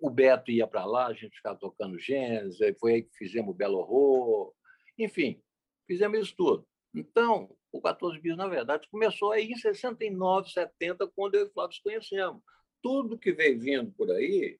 [0.00, 3.78] o Beto ia para lá, a gente ficava tocando Gênesis, foi aí que fizemos Belo
[3.78, 4.54] Horror,
[4.98, 5.42] enfim,
[5.86, 6.66] fizemos isso tudo.
[6.94, 11.52] Então, o 14 Bis, na verdade, começou aí em 69, 70, quando eu e o
[11.52, 12.42] Flávio nos conhecemos
[12.82, 14.58] tudo que veio vindo por aí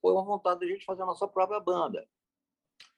[0.00, 2.06] foi uma vontade da gente fazer a nossa própria banda.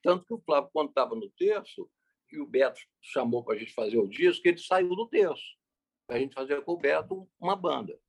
[0.03, 1.89] Tanto que o Flávio, quando estava no terço,
[2.31, 5.57] e o Beto chamou para a gente fazer o disco, ele saiu do terço,
[6.05, 7.99] para a gente fazer com o Beto uma banda.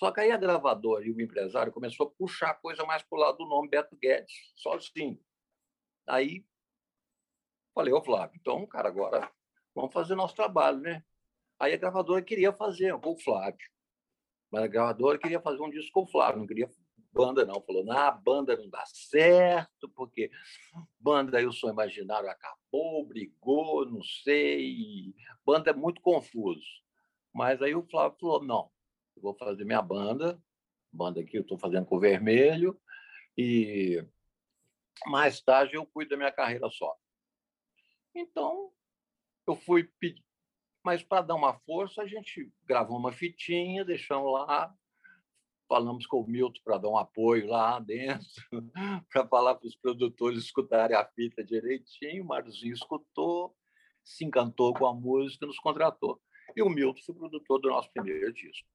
[0.00, 3.18] Só que aí a gravadora e o empresário começou a puxar a coisa mais para
[3.18, 5.22] o lado do nome Beto Guedes, sozinho.
[6.06, 6.42] Aí
[7.74, 9.30] falei, ô Flávio, então, cara, agora
[9.74, 11.04] vamos fazer nosso trabalho, né?
[11.58, 13.68] Aí a gravadora queria fazer com o Flávio.
[14.50, 16.70] Mas a gravadora queria fazer um disco com o Flávio, não queria
[17.12, 17.60] banda, não.
[17.60, 20.30] Falou, na banda não dá certo, porque
[20.98, 25.14] banda aí o som imaginário acabou, brigou, não sei.
[25.44, 26.64] Banda é muito confuso.
[27.34, 28.70] Mas aí o Flávio falou, não,
[29.20, 30.42] eu vou fazer minha banda,
[30.90, 32.80] banda que eu estou fazendo com o Vermelho,
[33.36, 34.02] e
[35.06, 36.96] mais tarde eu cuido da minha carreira só.
[38.14, 38.72] Então,
[39.46, 40.24] eu fui pedir,
[40.82, 44.74] mas para dar uma força, a gente gravou uma fitinha, deixamos lá,
[45.68, 48.26] falamos com o Milton para dar um apoio lá dentro,
[49.12, 52.24] para falar para os produtores escutarem a fita direitinho.
[52.24, 53.54] O Marzinho escutou,
[54.02, 56.20] se encantou com a música, nos contratou.
[56.56, 58.66] E o Milton foi o produtor do nosso primeiro disco.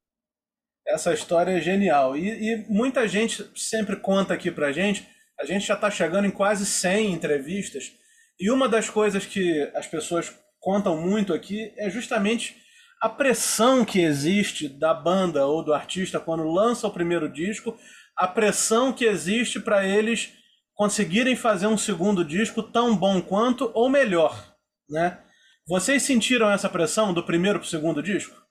[0.88, 2.16] Essa história é genial.
[2.16, 5.08] E, e muita gente sempre conta aqui para gente,
[5.40, 7.92] a gente já está chegando em quase 100 entrevistas,
[8.40, 12.58] e uma das coisas que as pessoas contam muito aqui é justamente
[13.02, 17.78] a pressão que existe da banda ou do artista quando lança o primeiro disco,
[18.16, 20.34] a pressão que existe para eles
[20.74, 24.56] conseguirem fazer um segundo disco tão bom quanto ou melhor,
[24.90, 25.20] né?
[25.68, 28.45] Vocês sentiram essa pressão do primeiro para o segundo disco?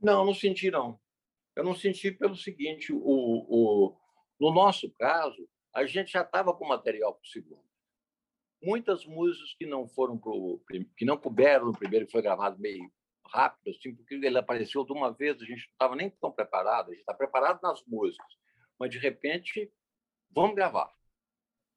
[0.00, 1.00] Não, não senti não.
[1.56, 3.96] Eu não senti pelo seguinte, o, o,
[4.38, 7.64] no nosso caso, a gente já estava com material para o segundo.
[8.62, 10.62] Muitas músicas que não foram pro,
[10.96, 12.90] que não couberam no primeiro, que foi gravado meio
[13.26, 16.88] rápido, assim, porque ele apareceu de uma vez, a gente não estava nem tão preparado,
[16.88, 18.26] a gente está preparado nas músicas,
[18.78, 19.72] mas de repente,
[20.30, 20.92] vamos gravar.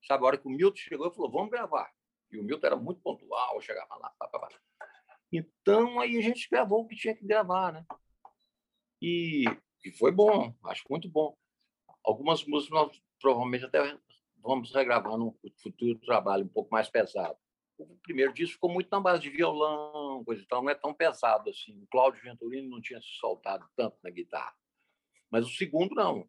[0.08, 1.92] Sabe, a hora que o Milton chegou e falou, vamos gravar.
[2.32, 4.50] E o Milton era muito pontual, chegava lá, pá, pá, pá.
[5.32, 7.86] Então, aí a gente gravou o que tinha que gravar, né?
[9.02, 9.46] E,
[9.84, 11.36] e foi bom, acho muito bom.
[12.04, 13.98] Algumas músicas nós provavelmente até
[14.38, 17.38] vamos regravar num futuro trabalho um pouco mais pesado
[17.90, 20.94] o primeiro disco ficou muito na base de violão, coisa e tal, não é tão
[20.94, 21.82] pesado assim.
[21.82, 24.54] O Cláudio Venturini não tinha se soltado tanto na guitarra.
[25.30, 26.28] Mas o segundo, não.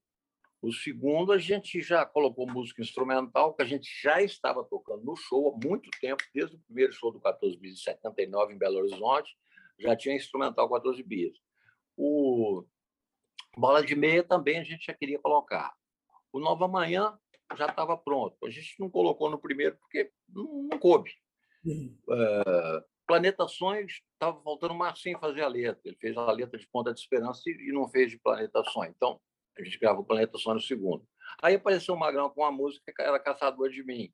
[0.61, 5.17] O segundo, a gente já colocou música instrumental, que a gente já estava tocando no
[5.17, 8.79] show há muito tempo, desde o primeiro show do 14 Bis, em 79, em Belo
[8.79, 9.37] Horizonte,
[9.79, 11.37] já tinha instrumental 14 Bis.
[11.96, 12.64] O
[13.57, 15.74] Bola de Meia também a gente já queria colocar.
[16.33, 17.18] O Nova Manhã
[17.57, 18.37] já estava pronto.
[18.44, 21.12] A gente não colocou no primeiro porque não, não coube.
[21.64, 21.96] Uhum.
[22.09, 25.81] Uh, Planeta Sonhos estava faltando o Marcinho fazer a letra.
[25.85, 28.92] Ele fez a letra de Ponta de Esperança e, e não fez de Planeta Sonho.
[28.96, 29.20] Então,
[29.59, 31.07] a gente gravou Planeta Sonho no segundo.
[31.42, 34.12] Aí apareceu o Magrão com uma música que era Caçador de Mim.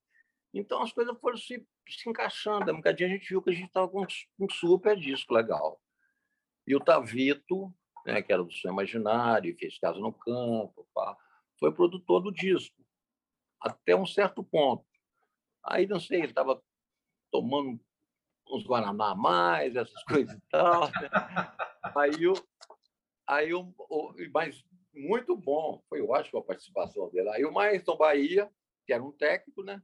[0.53, 2.73] Então, as coisas foram se, se encaixando.
[2.73, 4.05] Um bocadinho a gente viu que a gente estava com
[4.41, 5.81] um super disco legal.
[6.69, 11.17] E o Tavito, né, que era do Sonho Imaginário, fez Casa no Campo, pá,
[11.59, 12.77] foi produtor do disco,
[13.61, 14.85] até um certo ponto.
[15.65, 16.63] Aí, não sei, ele estava
[17.31, 17.81] tomando
[18.51, 20.83] uns Guaraná a mais, essas coisas e tal.
[20.83, 21.11] Né?
[21.97, 22.35] Aí, eu,
[23.27, 23.75] aí eu,
[24.33, 24.63] mas
[24.95, 27.31] muito bom, foi ótima a participação dele.
[27.31, 28.51] Aí o Maestro Bahia,
[28.87, 29.83] que era um técnico, né?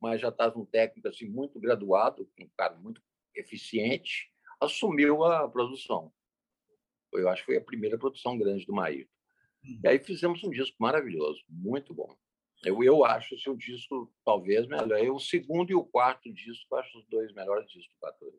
[0.00, 3.02] mas já estava um técnico assim, muito graduado, um cara muito
[3.34, 6.12] eficiente, assumiu a produção.
[7.12, 9.10] Eu acho que foi a primeira produção grande do Maíto.
[9.64, 9.80] Hum.
[9.82, 12.14] E aí fizemos um disco maravilhoso, muito bom.
[12.64, 14.98] Eu, eu acho esse um disco talvez melhor.
[14.98, 18.38] Eu, o segundo e o quarto disco, acho os dois melhores discos do Patrulha.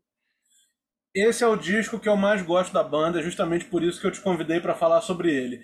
[1.16, 4.12] Esse é o disco que eu mais gosto da banda, justamente por isso que eu
[4.12, 5.64] te convidei para falar sobre ele.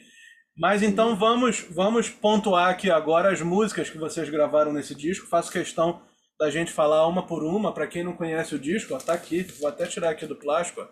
[0.58, 5.28] Mas então vamos vamos pontuar aqui agora as músicas que vocês gravaram nesse disco.
[5.28, 6.02] Faço questão
[6.40, 7.74] da gente falar uma por uma.
[7.74, 9.44] Para quem não conhece o disco, ó, tá aqui.
[9.60, 10.82] Vou até tirar aqui do plástico.
[10.82, 10.88] Ó.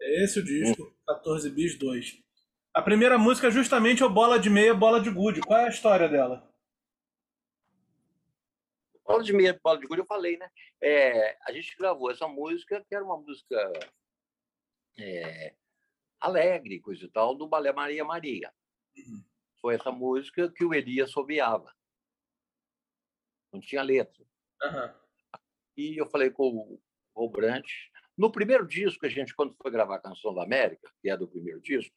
[0.00, 2.22] É esse o disco, 14 bis 2.
[2.74, 5.40] A primeira música é justamente o Bola de Meia, Bola de Gude.
[5.40, 6.46] Qual é a história dela?
[9.06, 10.50] Bola de meia, bola de gude, eu falei, né?
[10.80, 13.72] É, a gente gravou essa música, que era uma música
[14.98, 15.54] é,
[16.20, 18.52] alegre, coisa e tal, do Balé Maria Maria.
[18.96, 19.24] Uhum.
[19.60, 21.72] Foi essa música que o Elias sobeava.
[23.52, 24.26] Não tinha letra.
[24.62, 24.94] Uhum.
[25.76, 26.78] E eu falei com
[27.14, 27.66] o Brant.
[28.16, 31.28] No primeiro disco, a gente, quando foi gravar a Canção da América, que é do
[31.28, 31.94] primeiro disco,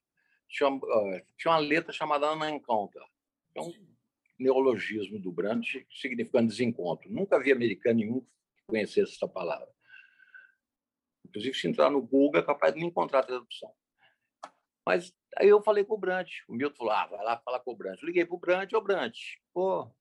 [0.50, 3.06] tinha, uh, tinha uma letra chamada Ana Encontra.
[3.52, 3.72] Então,
[4.38, 7.12] neologismo do Brandt, significando desencontro.
[7.12, 9.70] Nunca vi americano nenhum que conhecesse essa palavra.
[11.26, 13.74] Inclusive, se entrar no Google, é capaz de não encontrar a tradução.
[14.86, 16.44] Mas aí eu falei com o Brandt.
[16.48, 18.04] O Milton falou: ah, vai lá falar com o Brandt.
[18.04, 19.94] liguei para o Brandt, ô Brandt, pô,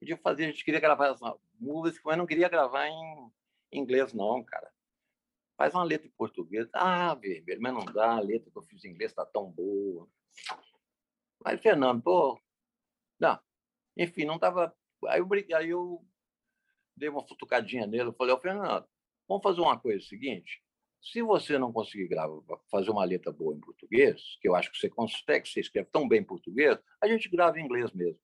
[0.00, 3.32] podia fazer, a gente queria gravar essa música, mas não queria gravar em
[3.72, 4.70] inglês, não, cara.
[5.56, 6.68] Faz uma letra em português.
[6.72, 10.08] Ah, vermelho, mas não dá, a letra que eu fiz em inglês está tão boa.
[11.42, 12.40] Mas, Fernando, pô,
[13.18, 13.38] não.
[13.96, 14.76] Enfim, não estava.
[15.06, 16.04] Aí eu, aí eu
[16.96, 18.86] dei uma futucadinha nele, eu falei, ô, Fernando,
[19.28, 20.62] vamos fazer uma coisa seguinte.
[21.00, 24.78] Se você não conseguir gravar, fazer uma letra boa em português, que eu acho que
[24.78, 28.20] você consegue, você escreve tão bem em português, a gente grava em inglês mesmo.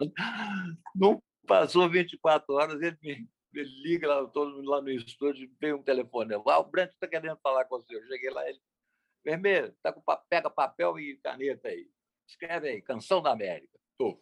[0.94, 5.74] Não passou 24 horas, ele me ele liga lá, todo mundo lá no estúdio, vem
[5.74, 6.34] um telefone.
[6.34, 7.94] Ah, o Branco está querendo falar com você.
[7.94, 8.60] Eu cheguei lá, ele,
[9.24, 11.88] vermelho, tá com, pega papel e caneta aí.
[12.26, 13.78] Escreve aí, Canção da América.
[13.98, 14.18] Tô.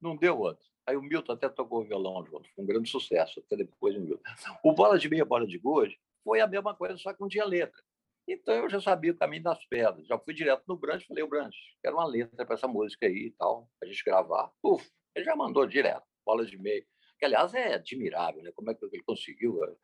[0.00, 0.66] Não deu outro.
[0.86, 4.00] Aí o Milton até tocou o violão junto, foi um grande sucesso, até depois do
[4.00, 4.22] Milton.
[4.64, 7.44] O Bola de Meia, Bola de Gold foi a mesma coisa, só que não tinha
[7.44, 7.80] letra.
[8.26, 10.06] Então eu já sabia o caminho das pedras.
[10.06, 13.26] Já fui direto no Branch, falei, o Branch, quero uma letra para essa música aí
[13.26, 14.50] e tal, a gente gravar.
[14.62, 16.84] Uf, ele já mandou direto, Bola de Meia
[17.20, 18.50] que aliás é admirável, né?
[18.52, 19.76] Como é que ele conseguiu, eh,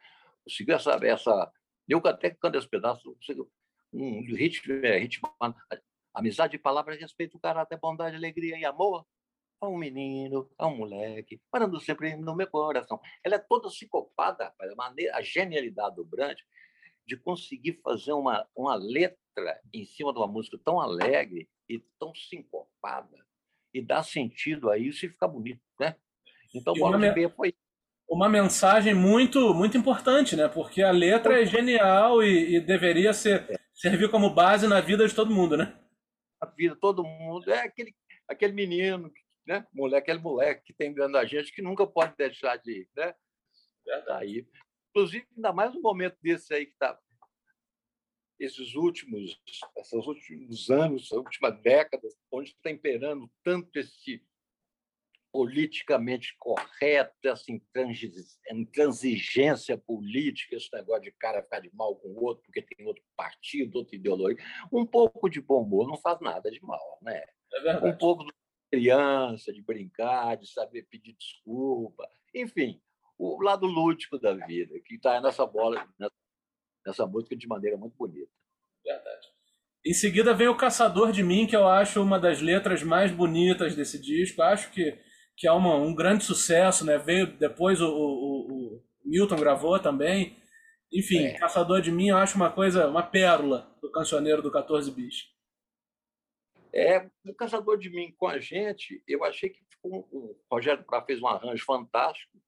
[0.43, 1.53] conseguiu essa, essa
[1.87, 3.17] eu até canto esse pedaço,
[3.93, 5.31] um ritmo, é, ritmo,
[6.15, 9.07] amizade, palavras, respeito, caráter, bondade, alegria e amor.
[9.59, 13.01] A um menino, a um moleque, parando sempre no meu coração.
[13.25, 16.45] Ela é toda sincopada, rapaz, a, maneira, a genialidade do Brandt
[17.07, 19.17] de conseguir fazer uma, uma letra
[19.73, 23.27] em cima de uma música tão alegre e tão sincopada
[23.72, 25.96] e dar sentido a isso e ficar bonito, né?
[26.55, 27.55] Então, e Bola de Meia foi.
[28.09, 30.48] Uma mensagem muito, muito importante, né?
[30.48, 33.57] Porque a letra é genial e, e deveria ser, é.
[33.74, 35.76] servir como base na vida de todo mundo, né?
[36.40, 37.50] A vida, todo mundo.
[37.50, 37.94] É aquele,
[38.29, 39.12] aquele menino,
[39.46, 39.66] né?
[39.74, 42.88] Moleque, aquele moleque que tem dentro da gente que nunca pode deixar de.
[42.96, 43.14] Né?
[44.11, 44.46] Aí.
[44.90, 46.98] Inclusive, ainda mais um momento desse aí que está
[48.38, 54.22] esses últimos, esses últimos anos, essa última década, onde está imperando tanto esse
[55.33, 57.53] politicamente correto, essa
[58.51, 63.05] intransigência política, esse negócio de cara ficar de mal com o outro porque tem outro
[63.14, 64.42] partido, outra ideologia.
[64.72, 67.22] Um pouco de bom humor não faz nada de mal, né?
[67.53, 68.33] É um pouco de
[68.70, 72.81] criança, de brincar, de saber pedir desculpa, enfim,
[73.18, 76.14] o lado lúdico da vida, que está nessa bola, nessa
[77.07, 78.31] música de maneira muito bonita.
[78.85, 79.27] Verdade.
[79.85, 83.75] Em seguida vem o Caçador de Mim, que eu acho uma das letras mais bonitas
[83.75, 84.42] desse disco.
[84.42, 84.99] Acho que
[85.37, 86.96] que é uma, um grande sucesso, né?
[86.96, 90.37] Veio depois o, o, o Milton gravou também.
[90.90, 91.38] Enfim, é.
[91.38, 95.29] Caçador de Mim eu acho uma coisa, uma pérola do cancioneiro do 14 Bis.
[96.72, 101.03] É, o Caçador de Mim com a gente, eu achei que ficou, o Rogério Prá
[101.03, 102.38] fez um arranjo fantástico,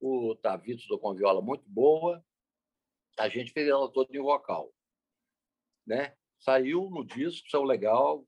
[0.00, 2.24] o Tavitos com viola muito boa,
[3.18, 4.72] a gente fez ela toda em vocal.
[5.86, 6.16] Né?
[6.38, 8.26] Saiu no disco, saiu legal,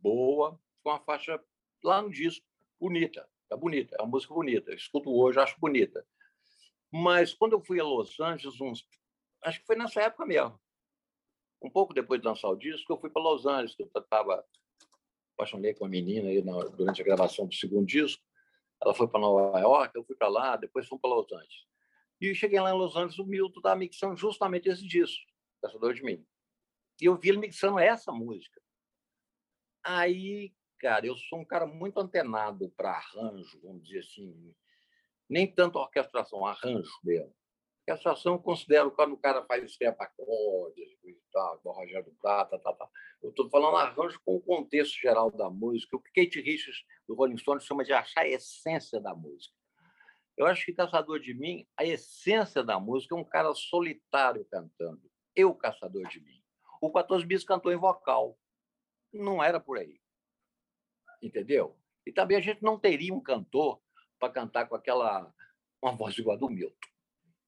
[0.00, 1.42] boa, com uma faixa
[1.82, 2.44] lá no disco
[2.80, 4.70] bonita, tá bonita, é uma música bonita.
[4.70, 6.06] Eu escuto hoje, acho bonita.
[6.90, 8.86] Mas quando eu fui a Los Angeles, uns,
[9.42, 10.58] acho que foi nessa época mesmo,
[11.62, 14.44] um pouco depois de lançar o disco, eu fui para Los Angeles, eu estava
[15.34, 18.22] apaixonei com uma menina aí na, durante a gravação do segundo disco.
[18.82, 21.66] Ela foi para Nova York, eu fui para lá, depois fui para Los Angeles.
[22.20, 25.24] E cheguei lá em Los Angeles, o Milton estava mixando justamente esse disco,
[25.62, 26.24] Caçador de Mim.
[27.00, 28.60] E eu vi ele mixando essa música.
[29.82, 30.52] Aí
[30.84, 34.54] cara, eu sou um cara muito antenado para arranjo, vamos dizer assim,
[35.26, 37.34] nem tanto orquestração, arranjo mesmo.
[37.80, 42.70] Orquestração eu considero quando o cara faz step acordes e tal, o Rogério Prata, tá,
[42.74, 42.86] tá.
[43.22, 47.14] Eu estou falando arranjo com o contexto geral da música, o que Kate Richards do
[47.14, 49.56] Rolling Stones chama de achar a essência da música.
[50.36, 55.02] Eu acho que Caçador de Mim, a essência da música é um cara solitário cantando.
[55.34, 56.42] Eu, Caçador de Mim.
[56.80, 58.38] O 14 Bis cantou em vocal.
[59.12, 60.00] Não era por aí
[61.26, 61.76] entendeu?
[62.06, 63.80] E também a gente não teria um cantor
[64.18, 65.32] para cantar com aquela
[65.82, 66.76] uma voz igual a do Milton.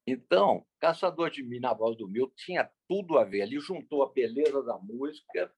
[0.06, 3.42] Então, Caçador de Mim na voz do Milton tinha tudo a ver.
[3.42, 5.52] Ele juntou a beleza da música,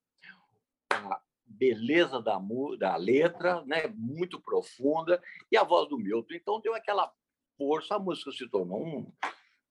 [0.91, 2.39] a beleza da,
[2.79, 6.33] da letra, né, muito profunda, e a voz do Milton.
[6.33, 7.13] Então deu aquela
[7.59, 9.13] força, a música se tornou um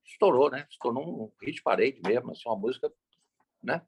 [0.04, 0.66] estourou, né?
[0.70, 2.92] Se tornou um hit parade mesmo, assim, uma música,
[3.62, 3.86] né?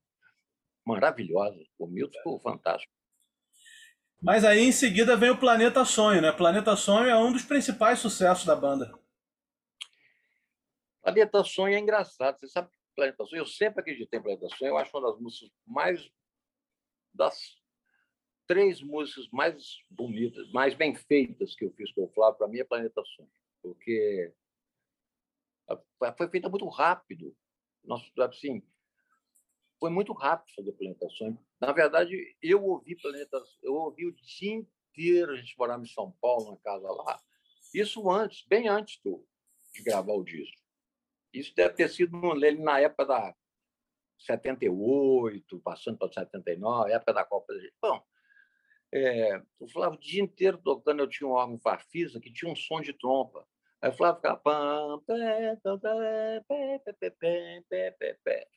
[0.84, 1.62] Maravilhosa.
[1.78, 2.92] O Milton ficou fantástico.
[4.22, 6.32] Mas aí em seguida vem o Planeta Sonho, né?
[6.32, 8.92] Planeta Sonho é um dos principais sucessos da banda.
[11.02, 12.38] Planeta Sonho é engraçado.
[12.38, 15.20] Você sabe que Planeta Sonho, eu sempre acreditei em Planeta Sonho, eu acho uma das
[15.20, 16.10] músicas mais.
[17.14, 17.60] das
[18.46, 22.58] três músicas mais bonitas, mais bem feitas que eu fiz com o Flávio, para mim
[22.58, 23.30] é Planeta Sonho.
[23.62, 24.32] Porque
[26.16, 27.36] foi feita muito rápido.
[27.84, 28.62] Nós, assim,
[29.78, 31.36] foi muito rápido fazer plantações.
[31.60, 36.12] Na verdade, eu ouvi planetas, eu ouvi o dia inteiro a gente morava em São
[36.20, 37.20] Paulo, na casa lá.
[37.72, 39.26] Isso antes, bem antes do,
[39.72, 40.60] de gravar o disco.
[41.32, 42.18] Isso deve ter sido
[42.58, 43.36] na época da
[44.18, 47.54] 78, passando para 79, época da Copa.
[47.80, 48.04] Bom,
[48.92, 52.56] é, o Flávio o dia inteiro tocando, eu tinha um órgão Farfisa que tinha um
[52.56, 53.46] som de trompa.
[53.80, 55.02] Aí o Flávio ficava...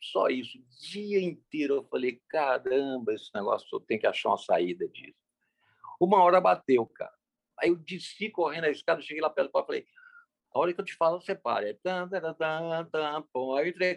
[0.00, 1.76] Só isso, o dia inteiro.
[1.76, 5.18] Eu falei, caramba, esse negócio, eu tenho que achar uma saída disso.
[5.98, 7.14] Uma hora bateu, cara.
[7.58, 9.86] Aí eu desci correndo a escada, cheguei lá perto do e falei,
[10.52, 11.66] a hora que eu te falo, você para.
[11.66, 13.96] Aí eu entrei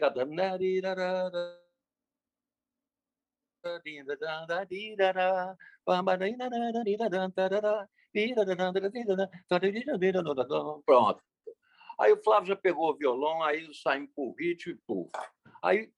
[10.85, 11.23] Pronto.
[11.99, 15.11] Aí o Flávio já pegou o violão, aí saímos por ritmo e puf.
[15.63, 15.91] Aí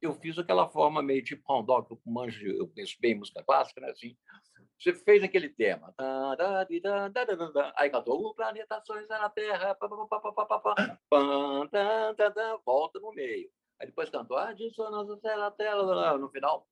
[0.00, 3.80] eu fiz aquela forma meio de pão dog, eu manjo, eu penso bem música clássica,
[3.80, 3.90] né?
[3.90, 4.16] Assim,
[4.78, 5.94] você fez aquele tema.
[7.76, 9.78] Aí cantou o planeta sonha na Terra,
[12.66, 13.48] volta no meio.
[13.82, 16.68] Aí depois cantou a dissonância na tela, no final.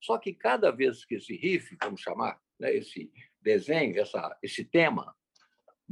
[0.00, 5.14] Só que cada vez que esse riff, vamos chamar, né, esse desenho, essa, esse tema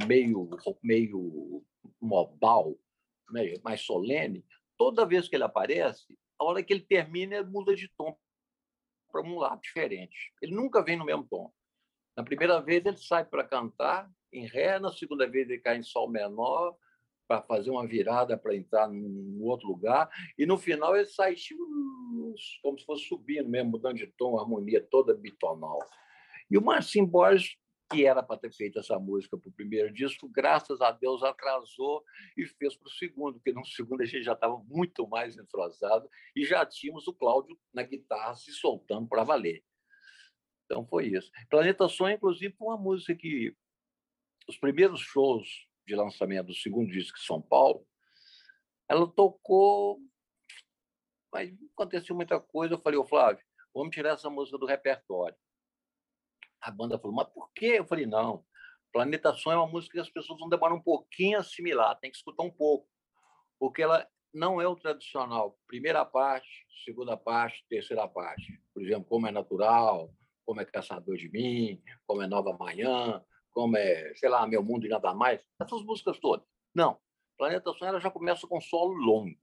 [0.07, 0.49] meio,
[0.83, 1.63] meio
[2.01, 2.75] mobal,
[3.31, 4.47] né, mais solene,
[4.79, 8.19] toda vez que ele aparece, a hora que ele termina, ele muda de tom
[9.13, 10.33] para um lado diferente.
[10.41, 11.53] Ele nunca vem no mesmo tom.
[12.17, 15.83] Na primeira vez, ele sai para cantar em Ré, na segunda vez, ele cai em
[15.83, 16.79] Sol menor,
[17.31, 21.37] para fazer uma virada para entrar num outro lugar, e no final ele sai
[22.61, 25.79] como se fosse subindo mesmo, mudando de tom, harmonia toda bitonal.
[26.51, 27.57] E o Marcinho Borges,
[27.89, 32.03] que era para ter feito essa música para o primeiro disco, graças a Deus atrasou
[32.37, 36.11] e fez para o segundo, porque no segundo a gente já estava muito mais entrosado
[36.35, 39.63] e já tínhamos o Cláudio na guitarra se soltando para valer.
[40.65, 41.31] Então foi isso.
[41.49, 43.55] Planeta Sonho, inclusive, foi uma música que
[44.49, 47.85] os primeiros shows de lançamento do segundo disco em São Paulo,
[48.89, 49.99] ela tocou,
[51.33, 52.75] mas aconteceu muita coisa.
[52.75, 55.37] Eu falei, ô Flávio, vamos tirar essa música do repertório.
[56.61, 57.77] A banda falou, mas por quê?
[57.79, 58.45] Eu falei, não,
[58.93, 62.11] Planeta Sonho é uma música que as pessoas vão demorar um pouquinho a assimilar, tem
[62.11, 62.89] que escutar um pouco,
[63.59, 66.49] porque ela não é o tradicional, primeira parte,
[66.85, 68.63] segunda parte, terceira parte.
[68.73, 70.15] Por exemplo, como é natural,
[70.45, 74.87] como é caçador de mim, como é Nova Manhã, como é, sei lá, Meu Mundo
[74.87, 76.47] e Nada Mais, essas músicas todas.
[76.75, 76.99] Não.
[77.37, 79.39] Planeta Sonho ela já começa com solo longo.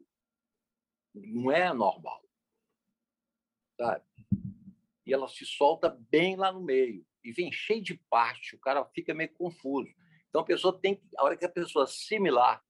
[1.13, 2.21] Não é normal.
[3.79, 4.05] Sabe?
[5.05, 7.05] E ela se solta bem lá no meio.
[7.23, 9.91] E vem cheio de parte, o cara fica meio confuso.
[10.29, 12.63] Então a pessoa tem que, a hora que a pessoa assimilar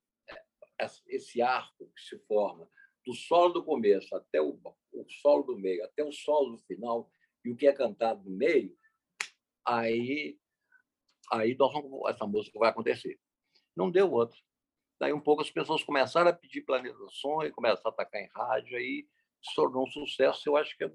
[0.80, 2.70] é, esse arco que se forma,
[3.06, 4.60] do solo do começo até o,
[4.94, 7.10] o solo do meio, até o solo do final,
[7.44, 8.76] e o que é cantado no meio,
[9.66, 10.38] aí
[11.32, 13.20] aí nós vamos, essa música vai acontecer.
[13.76, 14.38] Não deu outro.
[15.00, 19.08] Daí um pouco as pessoas começaram a pedir planetações, começaram a atacar em rádio, aí
[19.44, 20.50] se tornou um sucesso.
[20.50, 20.92] Eu acho que é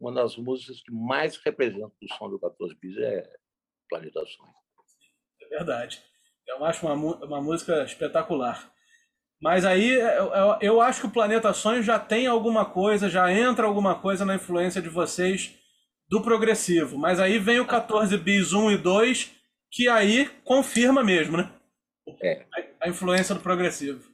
[0.00, 3.22] uma das músicas que mais representa o som do 14 Bis é
[3.88, 4.50] Planetações.
[5.40, 6.02] É verdade.
[6.46, 8.72] Eu acho uma, uma música espetacular.
[9.40, 13.32] Mas aí eu, eu, eu acho que o Planeta Sonho já tem alguma coisa, já
[13.32, 15.58] entra alguma coisa na influência de vocês
[16.08, 16.98] do progressivo.
[16.98, 19.41] Mas aí vem o 14 bis 1 e 2
[19.72, 21.50] que aí confirma mesmo, né?
[22.20, 22.46] É.
[22.78, 24.12] A, influência do progressivo.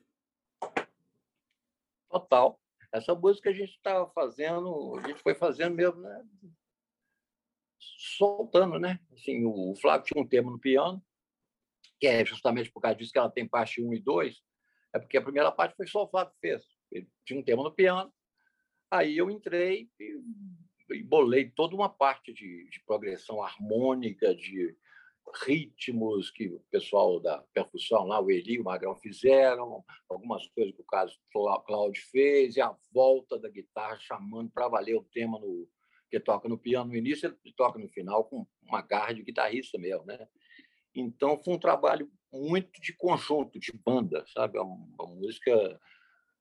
[2.09, 2.59] Total.
[2.93, 6.25] Essa música a gente estava fazendo, a gente foi fazendo mesmo, né?
[7.79, 9.01] Soltando, né?
[9.13, 11.05] Assim, o Flávio tinha um tema no piano,
[12.01, 14.41] que é justamente por causa disso que ela tem parte 1 e 2,
[14.95, 16.65] é porque a primeira parte foi só o Flávio fez.
[16.91, 18.13] Ele tinha um tema no piano,
[18.91, 20.21] aí eu entrei e,
[20.91, 24.75] e bolei toda uma parte de, de progressão harmônica, de,
[25.43, 30.75] ritmos que o pessoal da percussão lá, o Eli e o Magrão fizeram, algumas coisas
[30.75, 31.17] que o caso
[31.67, 35.69] Cláudio fez, e a volta da guitarra chamando para valer o tema no,
[36.11, 39.79] que toca no piano no início e toca no final com uma garra de guitarrista
[39.79, 40.27] mesmo, né?
[40.95, 44.59] Então foi um trabalho muito de conjunto, de banda, sabe?
[44.59, 45.81] Uma, uma música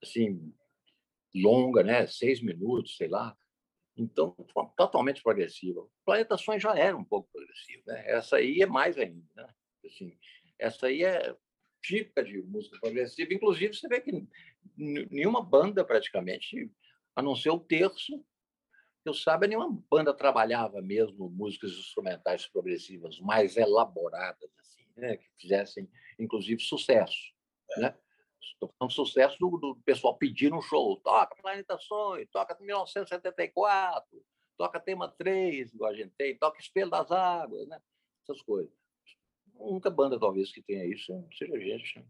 [0.02, 0.54] assim
[1.36, 2.08] longa, né?
[2.08, 3.36] Seis minutos, sei lá.
[3.98, 4.36] Então,
[4.78, 5.82] totalmente progressiva.
[5.82, 7.82] O Planeta Sonho já era um pouco progressivo.
[7.88, 8.04] Né?
[8.06, 9.26] Essa aí é mais ainda.
[9.36, 9.48] Né?
[9.86, 10.16] Assim,
[10.60, 11.36] essa aí é
[11.82, 13.34] típica de música progressiva.
[13.34, 14.28] Inclusive, você vê que
[14.78, 16.72] nenhuma banda, praticamente,
[17.16, 18.24] a não ser o terço,
[19.04, 25.18] eu saiba, nenhuma banda trabalhava mesmo músicas instrumentais progressivas mais elaboradas, assim, né?
[25.18, 25.90] que fizessem,
[26.20, 27.34] inclusive, sucesso.
[27.78, 27.96] Né?
[28.80, 31.00] Falando sucesso do, do, pessoal pedindo um show.
[31.02, 34.08] Toca Planeta Sonho, toca 1974,
[34.58, 37.80] toca Tema 3, igual a gente tem, toca Espelho das Águas, né?
[38.28, 38.72] essas coisas.
[39.60, 42.06] A única banda, talvez, que tenha isso seja a gente.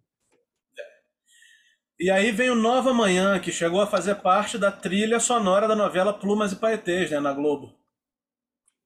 [1.99, 5.75] E aí vem o Nova Manhã, que chegou a fazer parte da trilha sonora da
[5.75, 7.73] novela Plumas e Paetês, né, na Globo.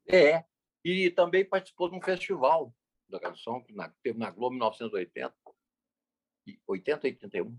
[0.08, 0.46] É,
[0.84, 2.74] e também participou de um festival
[3.10, 5.34] da canção, que teve na Globo em 1980,
[6.68, 7.58] 80, 81.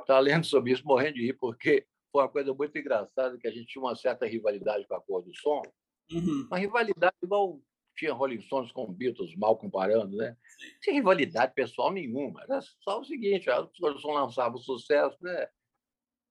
[0.00, 3.50] Estava lendo sobre isso, morrendo de rir, porque foi uma coisa muito engraçada, que a
[3.50, 5.62] gente tinha uma certa rivalidade com a cor do som,
[6.12, 6.46] uhum.
[6.46, 7.60] uma rivalidade igual
[7.96, 10.30] tinha Rolling Stones com Beatles, mal comparando, né?
[10.30, 15.16] Não tinha rivalidade pessoal nenhuma, era só o seguinte, o Rolling Stones lançava o sucesso,
[15.20, 15.48] né?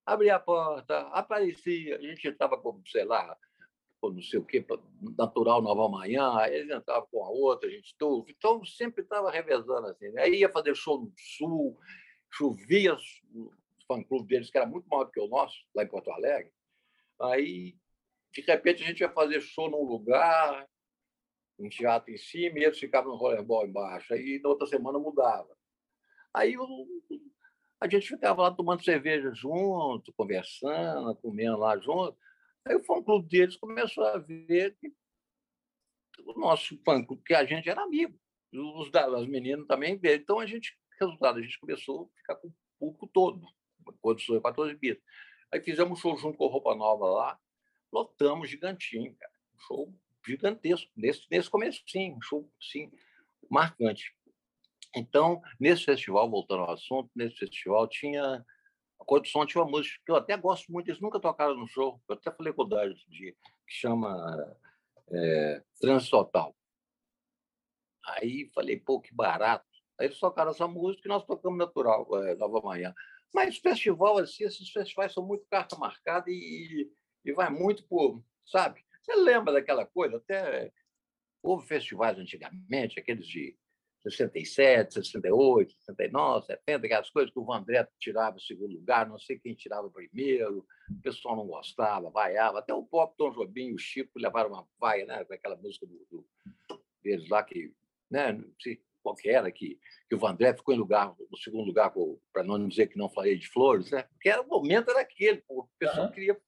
[0.06, 3.36] Abria a porta, aparecia, a gente estava com, sei lá,
[4.12, 4.64] não sei o quê,
[5.16, 8.30] natural Nova Manhã, aí eles entravam com a outra, a gente tudo.
[8.30, 10.08] Então, sempre estava revezando assim.
[10.10, 10.22] Né?
[10.22, 11.78] Aí ia fazer show no Sul,
[12.32, 12.96] chovia
[13.34, 13.52] o
[13.86, 16.52] fã-clube deles, que era muito maior do que o nosso, lá em Porto Alegre.
[17.20, 17.76] Aí,
[18.32, 20.68] de repente, a gente ia fazer show num lugar,
[21.58, 24.12] um teatro em cima, e eles ficavam no rollerball embaixo.
[24.12, 25.56] Aí, na outra semana, mudava.
[26.32, 26.56] Aí,
[27.80, 32.16] a gente ficava lá tomando cerveja junto, conversando, comendo lá junto.
[32.66, 34.92] Aí o fã-clube deles começou a ver que
[36.24, 38.18] o nosso fã-clube, que a gente era amigo,
[38.52, 40.16] os das meninas também veio.
[40.16, 43.46] Então, a gente, resultado, a gente começou a ficar com o público todo,
[44.00, 45.02] quando foi 14 bits.
[45.52, 47.40] Aí fizemos um show junto com a Roupa Nova lá,
[47.92, 49.32] lotamos gigantinho, cara.
[49.54, 49.94] Um show
[50.26, 52.90] gigantesco, nesse, nesse comecinho, um show, sim,
[53.50, 54.14] marcante.
[54.96, 58.44] Então, nesse festival, voltando ao assunto, nesse festival tinha
[59.00, 62.00] a Som tinha uma música que eu até gosto muito, eles nunca tocaram no show,
[62.08, 63.32] eu até falei com o Dário outro dia,
[63.66, 64.56] que chama
[65.10, 66.56] é, Transtotal.
[68.06, 69.66] Aí falei, pô, que barato.
[69.98, 72.94] Aí eles tocaram essa música e nós tocamos natural, é, Nova Manhã.
[73.32, 76.90] Mas festival, assim, esses festivais são muito carta marcada e,
[77.24, 78.84] e vai muito por, sabe?
[79.02, 80.16] Você lembra daquela coisa?
[80.16, 80.72] Até
[81.42, 83.56] houve festivais antigamente, aqueles de
[84.04, 89.38] 67, 68, 69, 70, aquelas coisas que o Vandré tirava o segundo lugar, não sei
[89.38, 92.58] quem tirava o primeiro, o pessoal não gostava, vaiava.
[92.58, 95.24] Até o pop Tom Jobim e o Chico levaram uma vaia, né?
[95.30, 96.26] aquela música do, do,
[97.02, 97.72] deles lá que,
[98.10, 98.32] né?
[98.32, 99.78] não sei qual que era, que,
[100.08, 101.92] que o Vandré ficou em lugar, no segundo lugar,
[102.32, 104.02] para não dizer que não falei de flores, né?
[104.02, 106.12] porque era, o momento era aquele, o pessoal uhum.
[106.12, 106.38] queria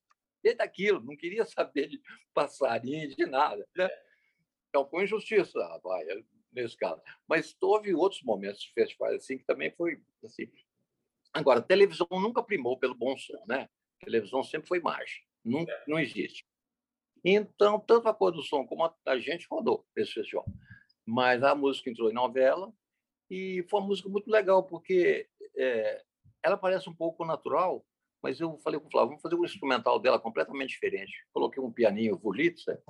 [0.43, 2.01] ver daquilo, não queria saber de
[2.35, 3.67] passarinho, de nada.
[3.75, 3.89] Né?
[4.69, 6.23] Então, foi injustiça a vaia
[6.57, 7.01] nesse caso.
[7.29, 10.51] Mas houve outros momentos de festivais assim que também foi assim.
[11.33, 13.69] Agora, televisão nunca primou pelo bom som, né?
[14.01, 15.85] televisão sempre foi margem, não, é.
[15.87, 16.47] não existe.
[17.25, 20.45] Então, tanto a cor do som como a, gente rodou esse festival.
[21.05, 22.73] Mas a música entrou em novela
[23.31, 26.03] e foi uma música muito legal, porque é,
[26.43, 27.85] ela parece um pouco natural,
[28.23, 31.13] mas eu falei com o Flávio, vamos fazer um instrumental dela completamente diferente.
[31.33, 32.81] Coloquei um pianinho Wurlitzer,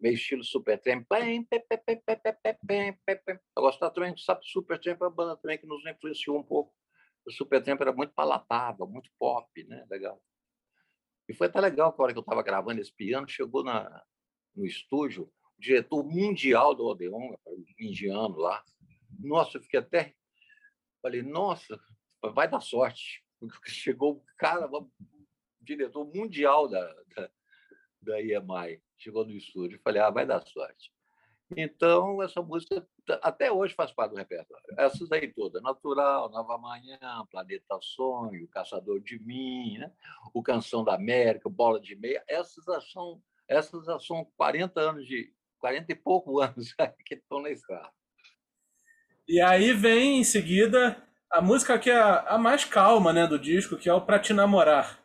[0.00, 1.06] meio estilo Supertramp.
[3.56, 6.74] Eu gostava também, sabe, Supertramp é uma banda também que nos influenciou um pouco.
[7.26, 9.86] O Supertramp era muito palatável, muito pop, né?
[9.90, 10.20] Legal.
[11.28, 14.02] E foi até legal que a hora que eu estava gravando esse piano, chegou na,
[14.54, 17.34] no estúdio o diretor mundial do Odeon,
[17.78, 18.64] indiano lá.
[19.18, 20.14] Nossa, eu fiquei até...
[21.02, 21.78] Falei, nossa,
[22.34, 23.22] vai dar sorte.
[23.66, 24.90] Chegou o cara, o
[25.60, 26.84] diretor mundial da,
[27.14, 27.30] da,
[28.02, 30.92] da EMI chegou no estúdio e falei, ah, vai dar sorte.
[31.56, 32.86] Então, essa música
[33.22, 34.64] até hoje faz parte do repertório.
[34.78, 36.98] Essas aí todas, Natural, Nova Manhã,
[37.30, 39.92] Planeta Sonho, Caçador de Mim, né?
[40.32, 45.90] o Canção da América, Bola de Meia, essas são, essas são 40 anos de 40
[45.90, 46.72] e poucos anos
[47.04, 47.90] que estão na estrada.
[49.28, 53.76] E aí vem em seguida a música que é a, mais calma né, do disco,
[53.76, 55.00] que é o Pra Te Namorar.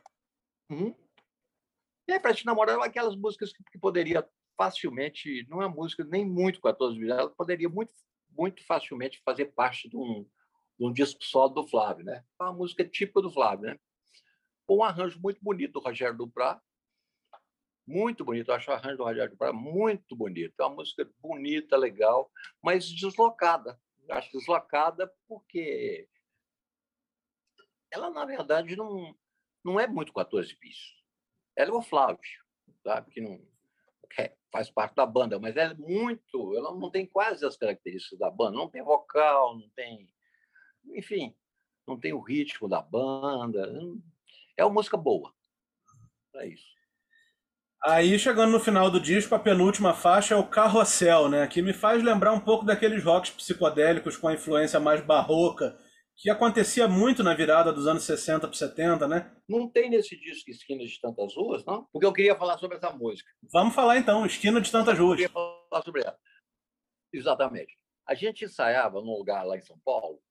[0.70, 0.96] Uhum.
[2.08, 6.98] E para te namorar, aquelas músicas que, poderia facilmente, não é música nem muito 14
[6.98, 7.94] bits, ela poderia muito,
[8.30, 10.24] muito facilmente fazer parte de um,
[10.80, 12.24] de um disco solo do Flávio, né?
[12.40, 13.80] É uma música típica do Flávio, né?
[14.70, 16.62] Um arranjo muito bonito do Rogério Duprá,
[17.88, 21.78] muito bonito, eu acho o arranjo do Rogério Duprá muito bonito, é uma música bonita,
[21.78, 22.32] legal,
[22.62, 23.80] mas deslocada.
[24.08, 26.08] Eu acho deslocada porque
[27.92, 29.16] ela, na verdade, não,
[29.64, 30.78] não é muito 14 bis.
[31.56, 32.20] Ela é o Flávio,
[32.84, 33.12] sabe?
[33.12, 33.40] Que não
[34.18, 36.56] é, faz parte da banda, mas ela é muito.
[36.56, 38.58] Ela não tem quase as características da banda.
[38.58, 40.10] Não tem vocal, não tem.
[40.94, 41.36] Enfim,
[41.88, 43.72] não tem o ritmo da banda.
[44.58, 45.34] É uma música boa.
[46.36, 46.76] É isso.
[47.84, 51.48] Aí, chegando no final do disco, a penúltima faixa é o Carrossel, né?
[51.48, 55.78] Que me faz lembrar um pouco daqueles rocks psicodélicos com a influência mais barroca
[56.18, 59.36] que acontecia muito na virada dos anos 60 para 70, né?
[59.48, 61.86] Não tem nesse disco Esquina de Tantas Ruas, não?
[61.92, 63.30] Porque eu queria falar sobre essa música.
[63.52, 65.20] Vamos falar então, Esquina de Tantas Ruas.
[65.20, 66.18] Eu queria falar sobre ela.
[67.12, 67.78] Exatamente.
[68.08, 70.22] A gente ensaiava num lugar lá em São Paulo,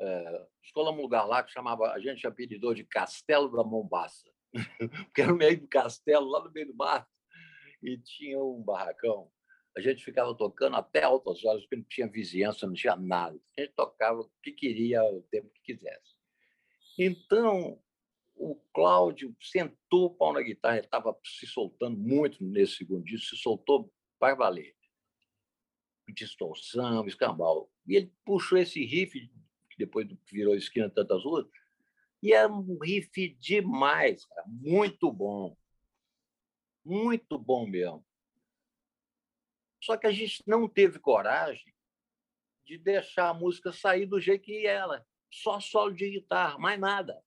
[0.00, 4.28] é, escolamos um lugar lá que chamava, a gente apelidou de Castelo da Mombaça,
[5.06, 7.06] porque era no meio do castelo, lá no meio do mar,
[7.82, 9.30] e tinha um barracão.
[9.76, 13.38] A gente ficava tocando até altas horas, porque não tinha vizinhança, não tinha nada.
[13.56, 16.14] A gente tocava o que queria, o tempo que quisesse.
[16.96, 17.80] Então,
[18.36, 23.36] o Cláudio sentou o pau na guitarra, ele estava se soltando muito nesse segundo disco,
[23.36, 24.76] se soltou para valer.
[26.08, 27.70] Distorção, escambau.
[27.86, 29.18] E ele puxou esse riff,
[29.70, 31.46] que depois virou Esquina Tantas Ruas,
[32.22, 35.56] e era um riff demais, cara, muito bom.
[36.84, 38.04] Muito bom mesmo.
[39.84, 41.74] Só que a gente não teve coragem
[42.64, 47.22] de deixar a música sair do jeito que ela, só solo de guitarra, mais nada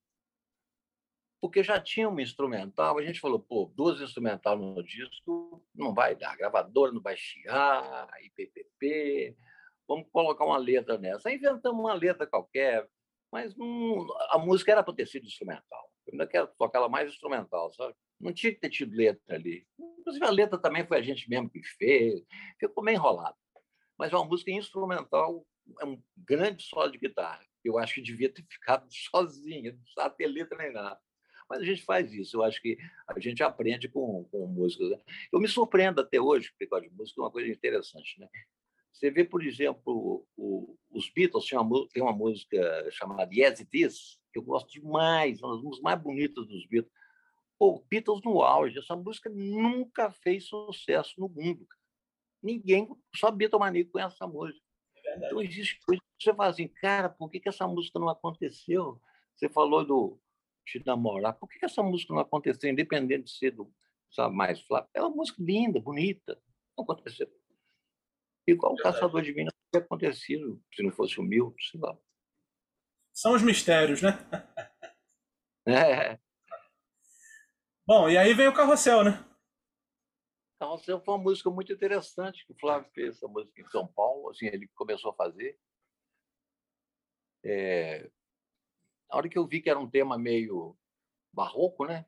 [1.40, 2.98] porque já tinha uma instrumental.
[2.98, 8.10] A gente falou, pô, duas instrumental no disco não vai dar, gravadora não vai chiar,
[8.24, 9.38] IPPP,
[9.88, 11.30] vamos colocar uma letra nessa.
[11.30, 12.88] Aí inventamos uma letra qualquer,
[13.32, 15.92] mas não, a música era para ter sido instrumental.
[16.06, 17.96] Eu ainda quero tocar ela mais instrumental, sabe?
[18.20, 19.68] Não tinha que ter tido letra ali.
[20.00, 22.24] Inclusive, a letra também foi a gente mesmo que fez,
[22.60, 23.38] ficou meio enrolado.
[23.98, 25.46] Mas é uma música instrumental,
[25.80, 27.46] é um grande solo de guitarra.
[27.64, 31.00] Eu acho que devia ter ficado sozinha, não precisava ter letra nem nada.
[31.50, 32.38] Mas a gente faz isso.
[32.38, 34.84] Eu acho que a gente aprende com, com música.
[34.88, 35.00] Né?
[35.32, 38.20] Eu me surpreendo até hoje o de música, é uma coisa interessante.
[38.20, 38.28] Né?
[38.92, 43.70] Você vê, por exemplo, o, os Beatles tem uma, tem uma música chamada Yes It
[43.74, 46.92] Is, que eu gosto demais, uma das músicas mais bonitas dos Beatles.
[47.60, 51.66] Pô, Beatles no auge, essa música nunca fez sucesso no mundo.
[52.42, 54.64] Ninguém, só Beatlemania conhece essa música.
[55.06, 58.10] É então, existe coisa que você fala assim, cara, por que, que essa música não
[58.10, 59.02] aconteceu?
[59.36, 60.20] Você falou do,
[60.66, 61.34] te namorar.
[61.34, 63.74] Por que essa música não aconteceu, independente de ser do
[64.12, 64.90] sabe, mais flaco?
[64.94, 66.40] É uma música linda, bonita.
[66.78, 67.28] Não aconteceu.
[68.46, 71.98] Igual o Caçador de Minas teria acontecido se não fosse o Milton, sei lá.
[73.14, 74.12] São os mistérios, né?
[75.70, 76.18] É.
[77.88, 79.26] Bom, e aí vem o Carrossel, né?
[80.60, 84.30] Carrossel foi uma música muito interessante que o Flávio fez, essa música em São Paulo,
[84.30, 85.58] assim, ele começou a fazer.
[87.46, 88.12] É,
[89.10, 90.78] na hora que eu vi que era um tema meio
[91.32, 92.06] barroco, né?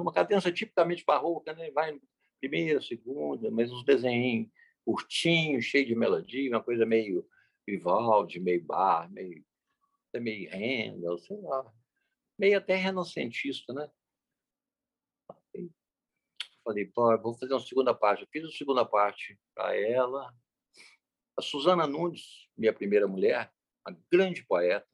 [0.00, 1.72] Uma cadência tipicamente barroca, né?
[1.72, 2.00] Vai
[2.38, 4.48] primeira, segunda, mas uns desenhos
[4.84, 7.26] curtinhos, cheio de melodia, uma coisa meio
[7.66, 9.44] Vivaldi, meio bar, meio,
[10.18, 11.72] meio Handel, sei lá.
[12.38, 13.90] Meio até renascentista, né?
[16.64, 18.22] Falei, pô, vou fazer uma segunda parte.
[18.22, 20.34] Eu fiz a segunda parte para ela,
[21.36, 23.52] a Susana Nunes, minha primeira mulher,
[23.86, 24.86] uma grande poeta,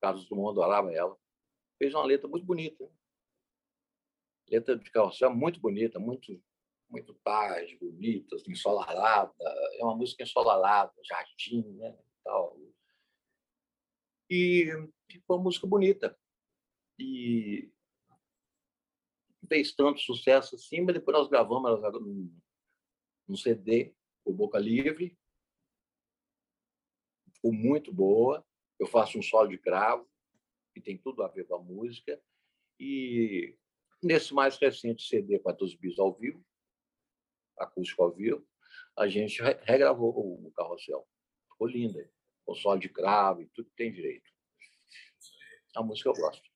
[0.00, 1.16] Carlos Drummond adorava ela,
[1.78, 2.88] fez uma letra muito bonita.
[4.48, 6.40] Letra de carrossel muito bonita, muito
[6.88, 9.34] muito tarde, bonita, assim, ensolarada.
[9.74, 11.98] É uma música ensolarada, jardim, né?
[12.22, 12.56] Tal.
[14.30, 14.66] E
[15.10, 16.18] ficou uma música bonita.
[16.98, 17.70] E
[19.48, 25.16] fez tanto sucesso assim, mas depois nós gravamos ela num CD, o Boca Livre,
[27.32, 28.44] ficou muito boa.
[28.78, 30.08] Eu faço um solo de cravo,
[30.74, 32.20] que tem tudo a ver com a música.
[32.78, 33.56] E
[34.02, 36.44] nesse mais recente CD para todos bis ao vivo,
[37.58, 38.46] acústico ao vivo,
[38.96, 41.06] a gente regravou o carrossel.
[41.50, 42.10] Ficou linda.
[42.46, 44.30] Com solo de cravo e tudo que tem direito.
[45.74, 46.48] A música eu gosto.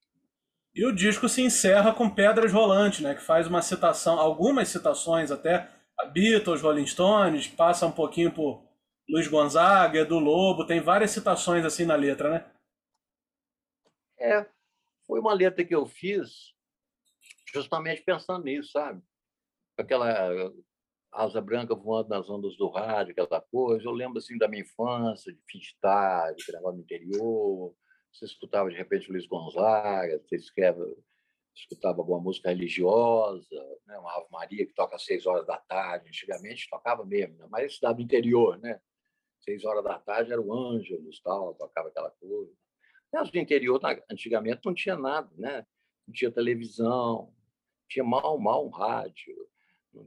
[0.75, 3.15] E o disco se encerra com Pedras Rolantes, né?
[3.15, 5.69] Que faz uma citação, algumas citações até
[5.99, 8.65] a Beatles, Rolling Stones, passa um pouquinho por
[9.09, 12.51] Luiz Gonzaga, Edu Lobo, tem várias citações assim na letra, né?
[14.19, 14.47] É,
[15.07, 16.55] foi uma letra que eu fiz
[17.53, 19.03] justamente pensando nisso, sabe?
[19.77, 20.53] Aquela
[21.13, 23.85] asa branca voando nas ondas do rádio, aquela coisa.
[23.85, 27.75] Eu lembro assim da minha infância, de fim de tarde, gravar no interior.
[28.13, 30.81] Você escutava de repente Luiz Gonzaga, você escreve,
[31.55, 33.47] escutava alguma música religiosa,
[33.87, 33.99] né?
[33.99, 36.09] uma Ave Maria que toca às seis horas da tarde.
[36.09, 37.47] Antigamente tocava mesmo, né?
[37.51, 38.81] mas cidade do interior, né?
[39.41, 42.53] seis horas da tarde era o Ângelos, tal, tocava aquela coisa.
[43.13, 43.81] Mas no interior,
[44.11, 45.67] antigamente, não tinha nada, né?
[46.07, 47.35] Não tinha televisão,
[47.89, 49.35] tinha mal, mal um rádio,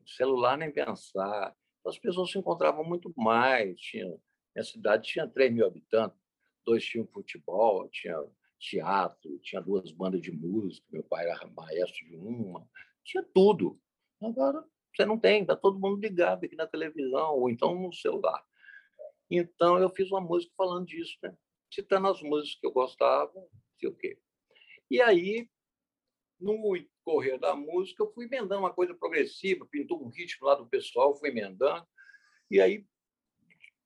[0.06, 1.56] celular nem pensar.
[1.80, 3.80] Então, as pessoas se encontravam muito mais.
[3.80, 4.06] Tinha,
[4.56, 6.18] minha cidade tinha 3 mil habitantes,
[6.66, 8.18] dois tinham futebol, tinha
[8.60, 12.66] teatro, tinha duas bandas de música, meu pai era maestro de uma,
[13.04, 13.80] tinha tudo.
[14.22, 14.64] Agora
[14.96, 18.44] você não tem, está todo mundo ligado aqui na televisão ou então no celular.
[19.30, 21.36] Então, eu fiz uma música falando disso, né?
[21.74, 23.34] citando as músicas que eu gostava,
[23.80, 24.20] sei o quê.
[24.92, 25.50] E aí,
[26.40, 26.58] no
[27.04, 31.16] correr da música, eu fui emendando uma coisa progressiva, pintou um ritmo lá do pessoal,
[31.16, 31.86] fui emendando.
[32.49, 32.86] E aí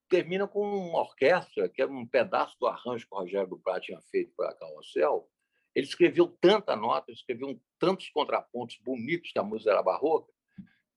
[0.09, 4.01] termina com uma orquestra, que é um pedaço do arranjo que o Rogério Duprat tinha
[4.09, 5.29] feito para Carrossel.
[5.75, 10.31] Ele escreveu tanta nota, escreveu tantos contrapontos bonitos, que a música era barroca.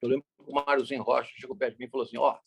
[0.00, 2.40] Eu lembro que o Máriozinho Rocha chegou perto de mim e falou assim: Ó, oh,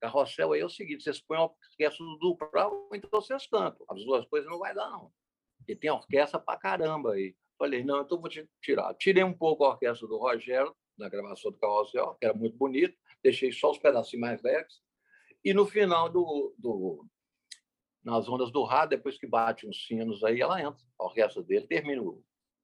[0.00, 3.84] Carrossel aí é o seguinte: vocês põem a orquestra do Duprat ou então vocês cantam.
[3.88, 5.12] As duas coisas não vai dar, não.
[5.58, 7.34] Porque tem orquestra para caramba aí.
[7.62, 8.28] Falei: não, então vou
[8.60, 8.92] tirar.
[8.94, 12.98] Tirei um pouco a orquestra do Rogério, na gravação do Carrossel, que era muito bonito,
[13.22, 14.82] deixei só os pedacinhos mais leves
[15.44, 17.06] e no final do, do
[18.02, 21.68] nas ondas do rádio, depois que bate uns sinos aí, ela entra, a orquestra dele
[21.68, 22.02] termina,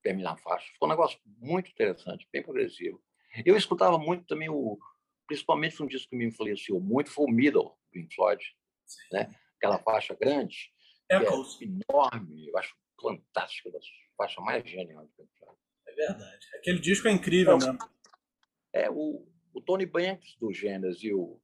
[0.03, 0.73] termina a faixa.
[0.73, 3.01] Ficou um negócio muito interessante, bem progressivo.
[3.47, 4.81] Eu escutava muito também o,
[5.29, 8.45] principalmente um disco que me influenciou muito foi o Middle, do Pink Floyd,
[9.13, 9.33] né?
[9.59, 10.73] Aquela faixa grande,
[11.09, 13.71] é, é enorme, eu acho fantástica,
[14.19, 15.59] faixa mais genial do Pink Floyd.
[15.87, 16.47] É verdade.
[16.57, 17.91] Aquele disco é incrível então, mesmo.
[18.75, 21.41] É, o, o Tony Banks do Gênesis e o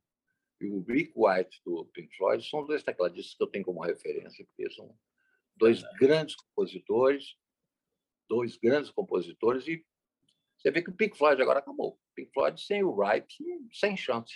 [0.60, 4.44] e o Rick White do Pink Floyd são dois tecladistas que eu tenho como referência,
[4.46, 4.96] porque são
[5.56, 5.92] dois é.
[5.98, 7.36] grandes compositores,
[8.28, 9.84] dois grandes compositores, e
[10.56, 12.00] você vê que o Pink Floyd agora acabou.
[12.14, 13.36] Pink Floyd sem o Wright,
[13.72, 14.34] sem chance.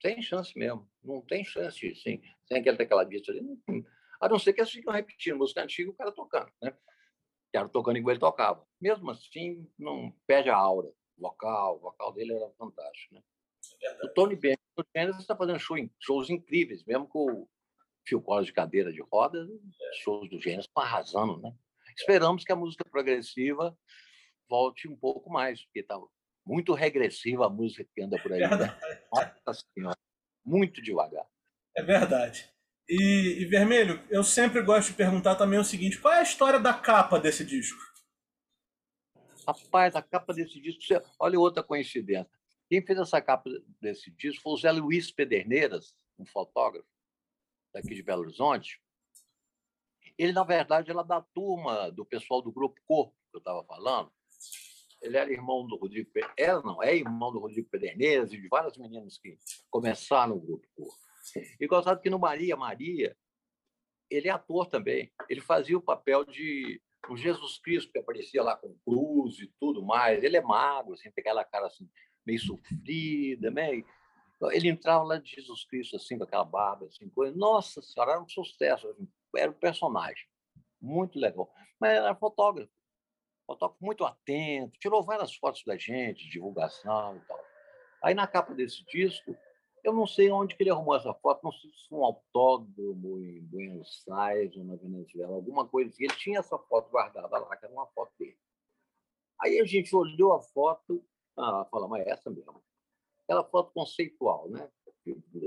[0.00, 0.88] Sem chance mesmo.
[1.02, 3.42] Não tem chance sem, sem aquele tecladista ali.
[4.20, 6.70] A não ser que eles ficam repetindo música antiga o cara tocando, né?
[6.70, 8.66] O cara tocando igual ele tocava.
[8.80, 11.76] Mesmo assim, não perde a aura vocal.
[11.76, 13.22] O vocal dele era fantástico, né?
[14.02, 14.60] O Tony Bennett
[15.18, 17.48] está fazendo show, shows incríveis, mesmo com o
[18.06, 19.48] Phil Collins de cadeira de rodas,
[20.02, 21.52] shows do Genesis estão arrasando, né?
[21.96, 23.76] Esperamos que a música progressiva
[24.48, 25.98] volte um pouco mais, porque está
[26.44, 28.40] muito regressiva a música que anda por aí.
[28.40, 28.78] Né?
[29.12, 29.98] Nossa Senhora,
[30.44, 31.26] muito devagar.
[31.74, 32.48] É verdade.
[32.88, 36.60] E, e, Vermelho, eu sempre gosto de perguntar também o seguinte: qual é a história
[36.60, 37.80] da capa desse disco?
[39.46, 40.80] Rapaz, a capa desse disco,
[41.18, 42.30] olha outra coincidência.
[42.68, 43.48] Quem fez essa capa
[43.80, 46.88] desse disco foi o Zé Luiz Pederneiras, um fotógrafo
[47.72, 48.80] daqui de Belo Horizonte.
[50.18, 54.10] Ele, na verdade, era da turma do pessoal do Grupo Corpo, que eu estava falando.
[55.02, 58.76] Ele era irmão do Rodrigo Era, não, é irmão do Rodrigo Pederneiras e de vários
[58.76, 59.38] meninos que
[59.70, 61.05] começaram o Grupo Corpo.
[61.60, 63.16] E gostado que no Maria Maria,
[64.10, 65.12] ele é ator também.
[65.28, 69.84] Ele fazia o papel de um Jesus Cristo que aparecia lá com cruz e tudo
[69.84, 70.22] mais.
[70.22, 71.88] Ele é magro, assim, tem aquela cara assim,
[72.24, 73.84] meio sofrida, meio...
[74.52, 77.34] Ele entrava lá de Jesus Cristo, assim, com aquela barba, assim, coisa.
[77.34, 80.26] Nossa Senhora, era um sucesso, assim, era um personagem.
[80.80, 81.50] Muito legal.
[81.80, 82.70] Mas era fotógrafo.
[83.46, 87.40] Fotógrafo muito atento, tirou várias fotos da gente, divulgação e tal.
[88.02, 89.34] Aí, na capa desse disco,
[89.86, 93.20] eu não sei onde que ele arrumou essa foto, não sei se foi um autódromo
[93.20, 96.04] em Buenos Aires ou na Venezuela, alguma coisa assim.
[96.04, 98.36] Ele tinha essa foto guardada lá, que era uma foto dele.
[99.40, 101.04] Aí a gente olhou a foto
[101.38, 102.62] ah, fala, mas é essa mesmo.
[103.22, 104.68] Aquela foto conceitual, né?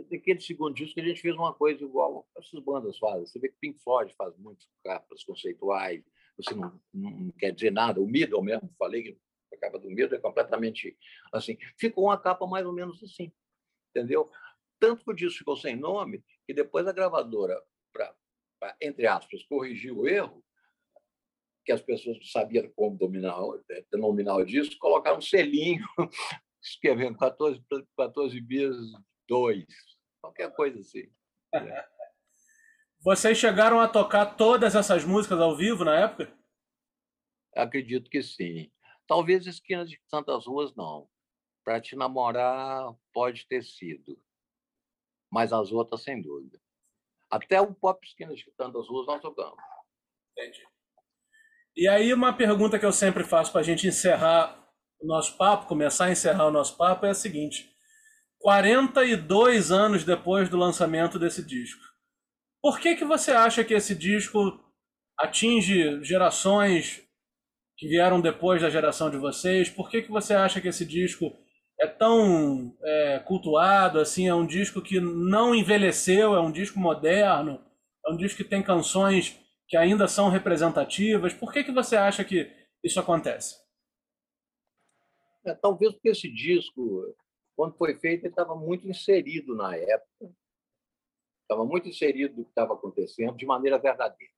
[0.09, 3.25] Daquele segundo disco a gente fez uma coisa igual essas bandas fazem.
[3.25, 6.01] Você vê que Pink Floyd faz muitas capas conceituais,
[6.37, 7.99] você não, não quer dizer nada.
[7.99, 9.19] O Middle mesmo, falei que
[9.53, 10.97] a capa do Middle é completamente
[11.33, 11.57] assim.
[11.77, 13.33] Ficou uma capa mais ou menos assim,
[13.89, 14.29] entendeu?
[14.79, 17.61] Tanto que o disco ficou sem nome, que depois a gravadora,
[17.91, 18.15] para,
[18.81, 20.43] entre aspas, corrigir o erro,
[21.65, 23.37] que as pessoas não sabiam como dominar,
[23.91, 25.85] denominar o disco, colocaram um selinho
[26.61, 27.63] escrevendo 14,
[27.97, 28.75] 14 bis
[29.27, 29.65] 2,
[30.21, 31.11] qualquer coisa assim.
[33.01, 36.37] Vocês chegaram a tocar todas essas músicas ao vivo na época?
[37.55, 38.71] Acredito que sim.
[39.07, 41.09] Talvez Esquinas de Santas Ruas não.
[41.69, 44.19] Para te namorar pode ter sido,
[45.31, 46.59] mas as outras sem dúvida.
[47.29, 49.63] Até o Pop Esquinas de Santas Ruas nós tocamos.
[50.31, 50.67] Entendi.
[51.77, 54.67] E aí, uma pergunta que eu sempre faço para a gente encerrar
[54.99, 57.71] o nosso papo, começar a encerrar o nosso papo, é a seguinte:
[58.39, 61.83] 42 anos depois do lançamento desse disco,
[62.63, 64.59] por que, que você acha que esse disco
[65.19, 67.07] atinge gerações
[67.77, 69.69] que vieram depois da geração de vocês?
[69.69, 71.31] Por que, que você acha que esse disco
[71.79, 77.63] é tão é, cultuado, assim, é um disco que não envelheceu, é um disco moderno,
[78.05, 81.33] é um disco que tem canções que ainda são representativas?
[81.33, 82.51] Por que, que você acha que
[82.83, 83.57] isso acontece?
[85.45, 87.15] É, talvez porque esse disco,
[87.55, 90.35] quando foi feito, ele estava muito inserido na época,
[91.43, 94.33] estava muito inserido no que estava acontecendo de maneira verdadeira.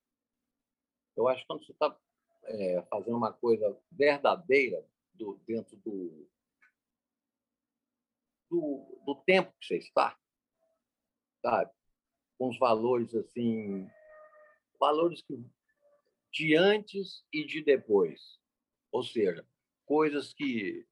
[1.16, 1.96] Eu acho que quando você está
[2.44, 6.28] é, fazendo uma coisa verdadeira do, dentro do,
[8.52, 10.16] do, do tempo que você está,
[11.40, 11.70] sabe?
[12.38, 13.88] com os valores assim
[14.78, 15.38] valores que,
[16.32, 18.20] de antes e de depois.
[18.90, 19.46] Ou seja,
[19.86, 20.84] coisas que,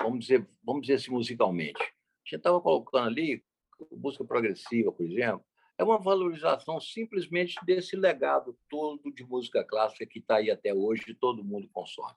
[0.00, 1.82] vamos dizer, vamos dizer assim musicalmente,
[2.24, 3.44] gente estava colocando ali
[3.90, 5.44] música progressiva, por exemplo,
[5.76, 11.02] é uma valorização simplesmente desse legado todo de música clássica que está aí até hoje
[11.08, 12.14] e todo mundo consome.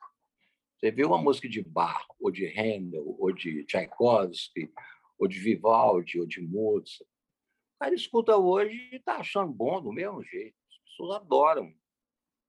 [0.86, 4.72] Você vê uma música de Bach, ou de Handel, ou de Tchaikovsky,
[5.18, 7.02] ou de Vivaldi, ou de Mozart.
[7.02, 10.56] O cara escuta hoje e está achando bom do mesmo jeito.
[10.70, 11.74] As pessoas adoram.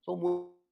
[0.05, 0.15] São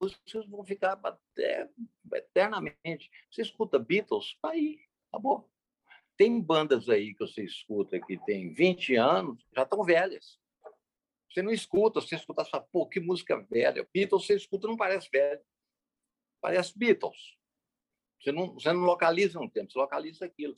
[0.00, 1.68] músicas que vão ficar até,
[2.14, 3.10] eternamente.
[3.32, 4.78] Você escuta Beatles, está aí,
[5.10, 5.50] acabou.
[6.16, 10.38] Tem bandas aí que você escuta que tem 20 anos, já estão velhas.
[11.28, 13.84] Você não escuta, você escuta só, pô, que música velha.
[13.92, 15.40] Beatles, você escuta, não parece velho.
[16.40, 17.35] Parece Beatles.
[18.20, 20.56] Você não, você não localiza um tempo, você localiza aquilo.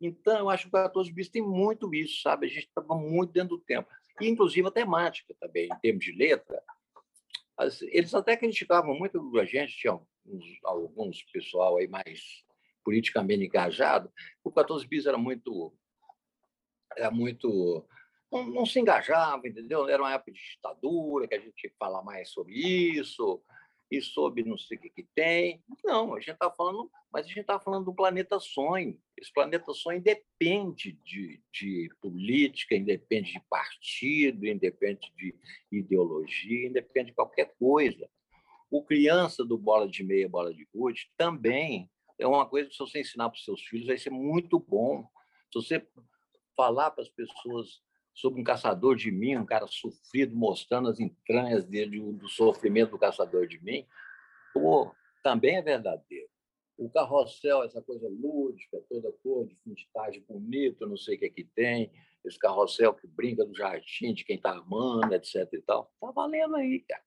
[0.00, 2.46] Então, eu acho que o 14 bis tem muito isso, sabe?
[2.46, 3.88] A gente estava muito dentro do tempo.
[4.20, 6.62] E, inclusive, a temática também, em termos de letra.
[7.82, 12.44] Eles até criticavam muito a gente, tinha alguns, alguns pessoal aí mais
[12.84, 14.12] politicamente engajado.
[14.44, 15.74] O 14 bis era muito.
[16.94, 17.86] Era muito
[18.30, 19.88] não, não, se engajava, entendeu?
[19.88, 23.42] Era uma época de ditadura, que a gente tinha que falar mais sobre isso
[23.90, 25.62] e sobre não sei o que, que tem.
[25.84, 29.00] Não, a gente está falando, mas a gente está falando do planeta sonho.
[29.16, 35.34] Esse planeta sonho independe de, de política, independe de partido, independe de
[35.70, 38.08] ideologia, independe de qualquer coisa.
[38.70, 42.80] O criança do bola de meia, bola de gude, também é uma coisa que se
[42.80, 45.06] você ensinar para os seus filhos vai ser muito bom.
[45.52, 45.86] Se você
[46.56, 47.82] falar para as pessoas
[48.16, 52.98] sobre um caçador de mim, um cara sofrido, mostrando as entranhas dele, do sofrimento do
[52.98, 53.86] caçador de mim,
[54.54, 54.90] pô,
[55.22, 56.26] também é verdadeiro.
[56.78, 61.18] O carrossel, essa coisa lúdica, toda cor de fim de tarde bonito, não sei o
[61.18, 61.92] que é que tem,
[62.24, 65.46] esse carrossel que brinca do jardim de quem está amando, etc.
[65.52, 67.04] e tal, tá valendo aí, cara.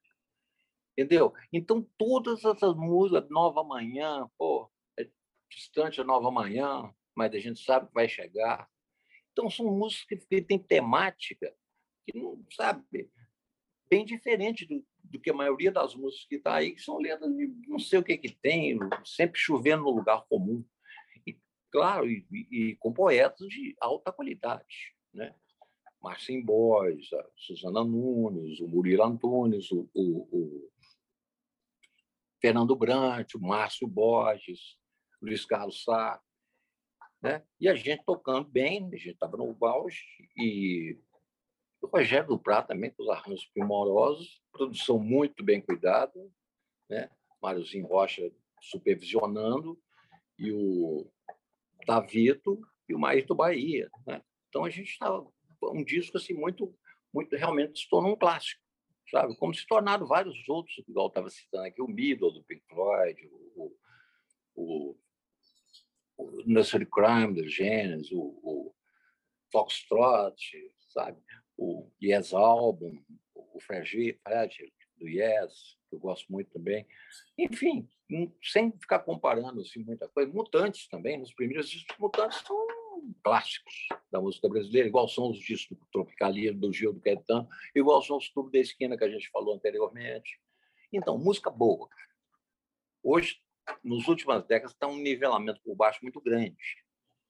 [0.96, 1.34] Entendeu?
[1.52, 5.10] Então, todas essas músicas, Nova Manhã, pô, é
[5.50, 8.70] distante a Nova Manhã, mas a gente sabe que vai chegar.
[9.32, 11.54] Então, são músicas que têm temática
[12.06, 13.10] que não, sabe,
[13.90, 17.34] bem diferente do, do que a maioria das músicas que está aí, que são letras
[17.36, 20.64] de não sei o que que tem, sempre chovendo no lugar comum.
[21.26, 21.38] E,
[21.72, 25.36] claro, e, e com poetas de alta qualidade, né?
[26.02, 30.72] Marcin Boys, a Susana Nunes, o Murilo Antunes, o, o, o
[32.42, 34.78] Fernando Brant, o Márcio Borges,
[35.22, 36.22] Luiz Carlos Sá,
[37.22, 37.44] né?
[37.60, 40.04] E a gente tocando bem, a gente estava no auge,
[40.38, 40.98] e
[41.82, 46.14] o Rogério do Prata também, com os arranjos primorosos, produção muito bem cuidada,
[46.90, 47.10] né?
[47.42, 49.80] Máriozinho Rocha supervisionando,
[50.40, 51.12] e o
[51.86, 53.90] Tavito e o Maíto Bahia.
[54.08, 54.22] Né?
[54.48, 55.28] Então a gente estava
[55.62, 56.74] um disco assim muito,
[57.14, 58.62] muito realmente se tornou um clássico,
[59.12, 59.36] sabe?
[59.36, 63.76] Como se tornaram vários outros, igual estava citando aqui, o Middle do Pink Floyd, o,
[64.56, 64.98] o
[66.20, 68.76] o Nursery Crime do Genesis, o, o
[69.52, 70.36] Foxtrot,
[70.90, 71.18] sabe?
[71.58, 73.02] O Yes Album,
[73.34, 74.20] o Fred
[74.98, 76.86] do Yes, que eu gosto muito também.
[77.38, 77.88] Enfim,
[78.44, 80.32] sem ficar comparando assim, muita coisa.
[80.32, 82.68] Mutantes também, nos primeiros discos Mutantes são
[83.24, 88.02] clássicos da música brasileira, igual são os discos do Tropicalismo, do Gil do Caetano, igual
[88.02, 90.38] são os tubos da esquina que a gente falou anteriormente.
[90.92, 91.88] Então, música boa.
[93.02, 93.40] Hoje
[93.84, 96.56] nos últimas décadas, está um nivelamento por baixo muito grande.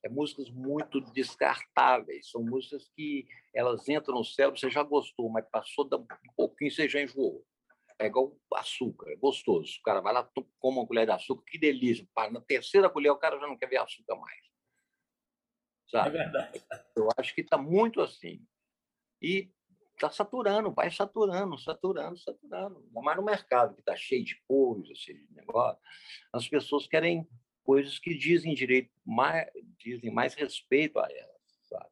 [0.03, 5.45] É músicas muito descartáveis, são músicas que elas entram no cérebro, você já gostou, mas
[5.49, 7.45] passou um pouquinho, você já enjoou.
[7.99, 9.77] É igual açúcar, é gostoso.
[9.79, 10.23] O cara vai lá,
[10.59, 12.07] come uma colher de açúcar, que delícia.
[12.31, 14.39] Na terceira colher, o cara já não quer ver açúcar mais.
[15.89, 16.09] Sabe?
[16.09, 16.63] É verdade.
[16.95, 18.41] Eu acho que está muito assim.
[19.21, 19.51] E
[20.05, 22.77] está saturando, vai saturando, saturando, saturando.
[22.79, 25.81] Ainda mais no mercado, que está cheio de coisas, cheio de negócio.
[26.33, 27.27] As pessoas querem
[27.63, 31.89] coisas que dizem direito, mais, dizem mais respeito a elas, sabe?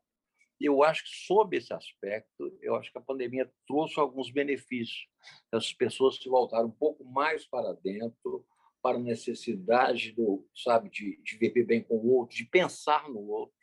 [0.59, 5.07] Eu acho que, sob esse aspecto, eu acho que a pandemia trouxe alguns benefícios.
[5.51, 8.45] As pessoas se voltaram um pouco mais para dentro,
[8.81, 13.19] para a necessidade do, sabe, de, de viver bem com o outro, de pensar no
[13.27, 13.56] outro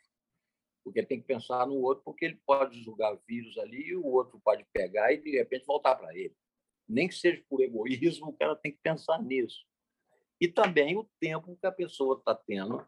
[0.85, 4.39] porque tem que pensar no outro, porque ele pode julgar vírus ali e o outro
[4.39, 6.37] pode pegar e, de repente, voltar para ele.
[6.87, 9.65] Nem que seja por egoísmo, o cara tem que pensar nisso.
[10.39, 12.85] E também o tempo que a pessoa está tendo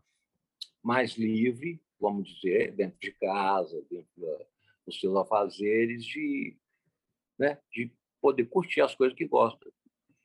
[0.83, 4.47] mais livre, vamos dizer, dentro de casa, dentro
[4.85, 6.55] dos seus afazeres, de,
[7.39, 7.91] né, de
[8.21, 9.73] poder curtir as coisas que gosta.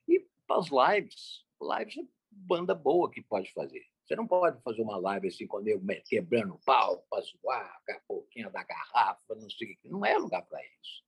[0.07, 3.83] E as lives, lives é banda boa que pode fazer.
[4.05, 7.99] Você não pode fazer uma live assim com o nego quebrando pau para zoar, a
[8.07, 9.89] pouquinha da garrafa, não sei o que.
[9.89, 11.03] Não é lugar para isso.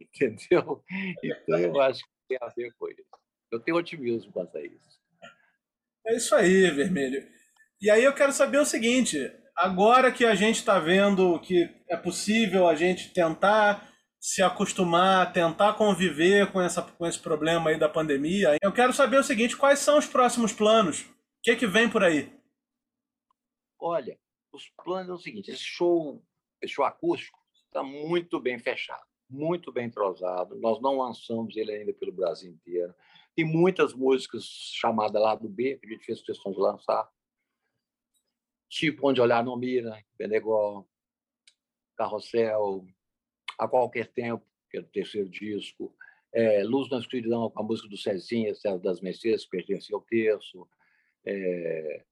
[0.00, 0.82] Entendeu?
[1.22, 3.02] Então, eu acho que tem a ver com isso.
[3.50, 4.98] Eu tenho otimismo quanto a isso.
[6.06, 7.26] É isso aí, Vermelho.
[7.80, 11.96] E aí eu quero saber o seguinte: agora que a gente está vendo que é
[11.96, 13.88] possível a gente tentar
[14.20, 19.18] se acostumar, tentar conviver com, essa, com esse problema aí da pandemia, eu quero saber
[19.18, 21.06] o seguinte: quais são os próximos planos?
[21.48, 22.30] Que, que vem por aí?
[23.80, 24.20] Olha,
[24.52, 26.22] os planos é o seguinte: esse show,
[26.60, 30.60] esse show acústico está muito bem fechado, muito bem entrosado.
[30.60, 32.94] Nós não lançamos ele ainda pelo Brasil inteiro.
[33.34, 37.10] Tem muitas músicas chamadas lá do B que a gente fez questão de lançar.
[38.68, 40.86] Tipo Onde Olhar Não Mira, Benegol,
[41.96, 42.86] Carrossel,
[43.58, 45.96] A Qualquer Tempo, que é o terceiro disco,
[46.30, 50.02] é, Luz na Escuridão, com a música do Cezinha, César das Mercedes, que pertence ao
[50.02, 50.68] terço,
[51.28, 52.04] é,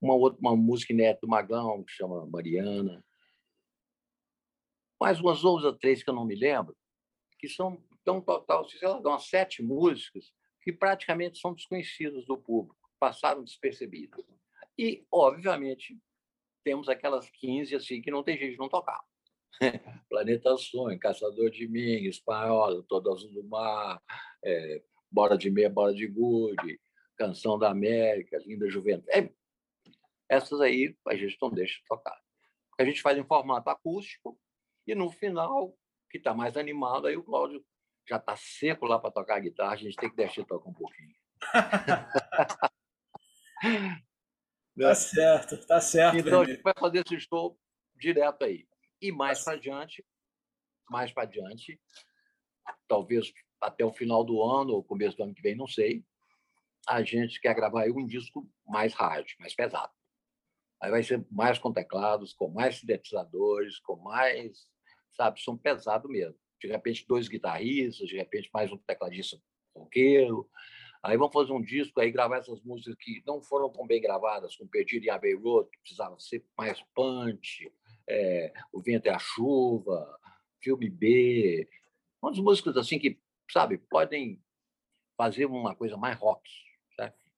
[0.00, 3.04] uma, outra, uma música inédita do Maglão, que chama Mariana,
[5.00, 6.76] mais umas outras três que eu não me lembro,
[7.38, 12.76] que são então, total, sei lá, umas sete músicas que praticamente são desconhecidas do público,
[12.98, 14.24] passaram despercebidas.
[14.76, 15.98] E, obviamente,
[16.64, 19.00] temos aquelas 15 assim que não tem jeito de não tocar.
[20.08, 24.02] Planeta Sonho, Caçador de Mim, Espanhola, Todo Azul do Mar,
[24.44, 26.80] é, Bora de Meia, Bora de Good,
[27.20, 29.10] Canção da América, Linda Juventude.
[29.10, 29.30] É,
[30.26, 32.18] essas aí a gente não deixa de tocar.
[32.78, 34.40] A gente faz em formato acústico
[34.86, 35.76] e no final,
[36.08, 37.62] que está mais animado, aí o Cláudio
[38.08, 41.14] já está seco lá para tocar guitarra, a gente tem que deixar tocar um pouquinho.
[44.78, 46.16] tá certo, tá certo.
[46.16, 47.60] Então a gente vai fazer esse show
[47.96, 48.66] direto aí.
[48.98, 50.02] E mais tá para adiante,
[50.88, 51.78] mais para adiante,
[52.88, 56.02] talvez até o final do ano ou começo do ano que vem, não sei,
[56.88, 59.92] a gente quer gravar um disco mais rádio, mais pesado.
[60.80, 64.66] Aí vai ser mais com teclados, com mais sintetizadores, com mais,
[65.12, 69.40] sabe, som pesado mesmo de repente dois guitarristas, de repente mais um tecladista
[69.74, 70.48] roqueiro.
[71.02, 74.54] Aí vamos fazer um disco, aí gravar essas músicas que não foram tão bem gravadas,
[74.54, 77.72] como Perdido em Abbey Road, que precisava ser mais punch,
[78.06, 80.18] é, O Vento é a Chuva,
[80.62, 81.66] Filme B,
[82.22, 83.18] umas músicas assim que,
[83.50, 84.42] sabe, podem
[85.16, 86.42] fazer uma coisa mais rock,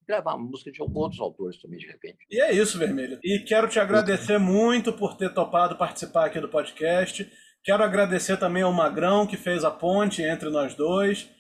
[0.07, 2.19] gravar música de outros autores também, de repente.
[2.31, 3.19] E é isso, Vermelho.
[3.23, 7.31] E quero te agradecer muito por ter topado participar aqui do podcast.
[7.65, 11.31] Quero agradecer também ao Magrão, que fez a ponte entre nós dois.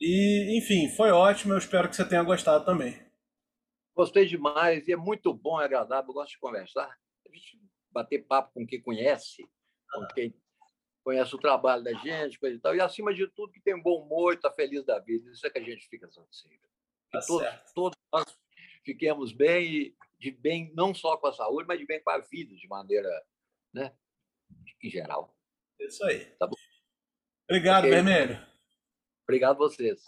[0.00, 1.52] E, enfim, foi ótimo.
[1.52, 2.98] Eu espero que você tenha gostado também.
[3.94, 6.10] Gostei demais e é muito bom, é agradável.
[6.10, 7.60] Eu gosto de conversar, a gente
[7.90, 9.42] bater papo com quem conhece,
[9.92, 10.34] com quem
[11.02, 12.74] conhece o trabalho da gente, coisa e tal.
[12.74, 15.30] E, acima de tudo, que tem bom humor e está feliz da vida.
[15.30, 16.66] Isso é que a gente fica satisfeito.
[17.10, 18.24] Tá todos, todos nós
[18.84, 22.18] fiquemos bem, e de bem não só com a saúde, mas de bem com a
[22.18, 23.08] vida, de maneira,
[23.72, 23.94] né,
[24.82, 25.36] em geral.
[25.78, 26.24] Isso aí.
[26.36, 26.56] Tá bom.
[27.48, 27.90] Obrigado, okay.
[27.90, 28.46] Vermelho.
[29.24, 30.00] Obrigado a vocês.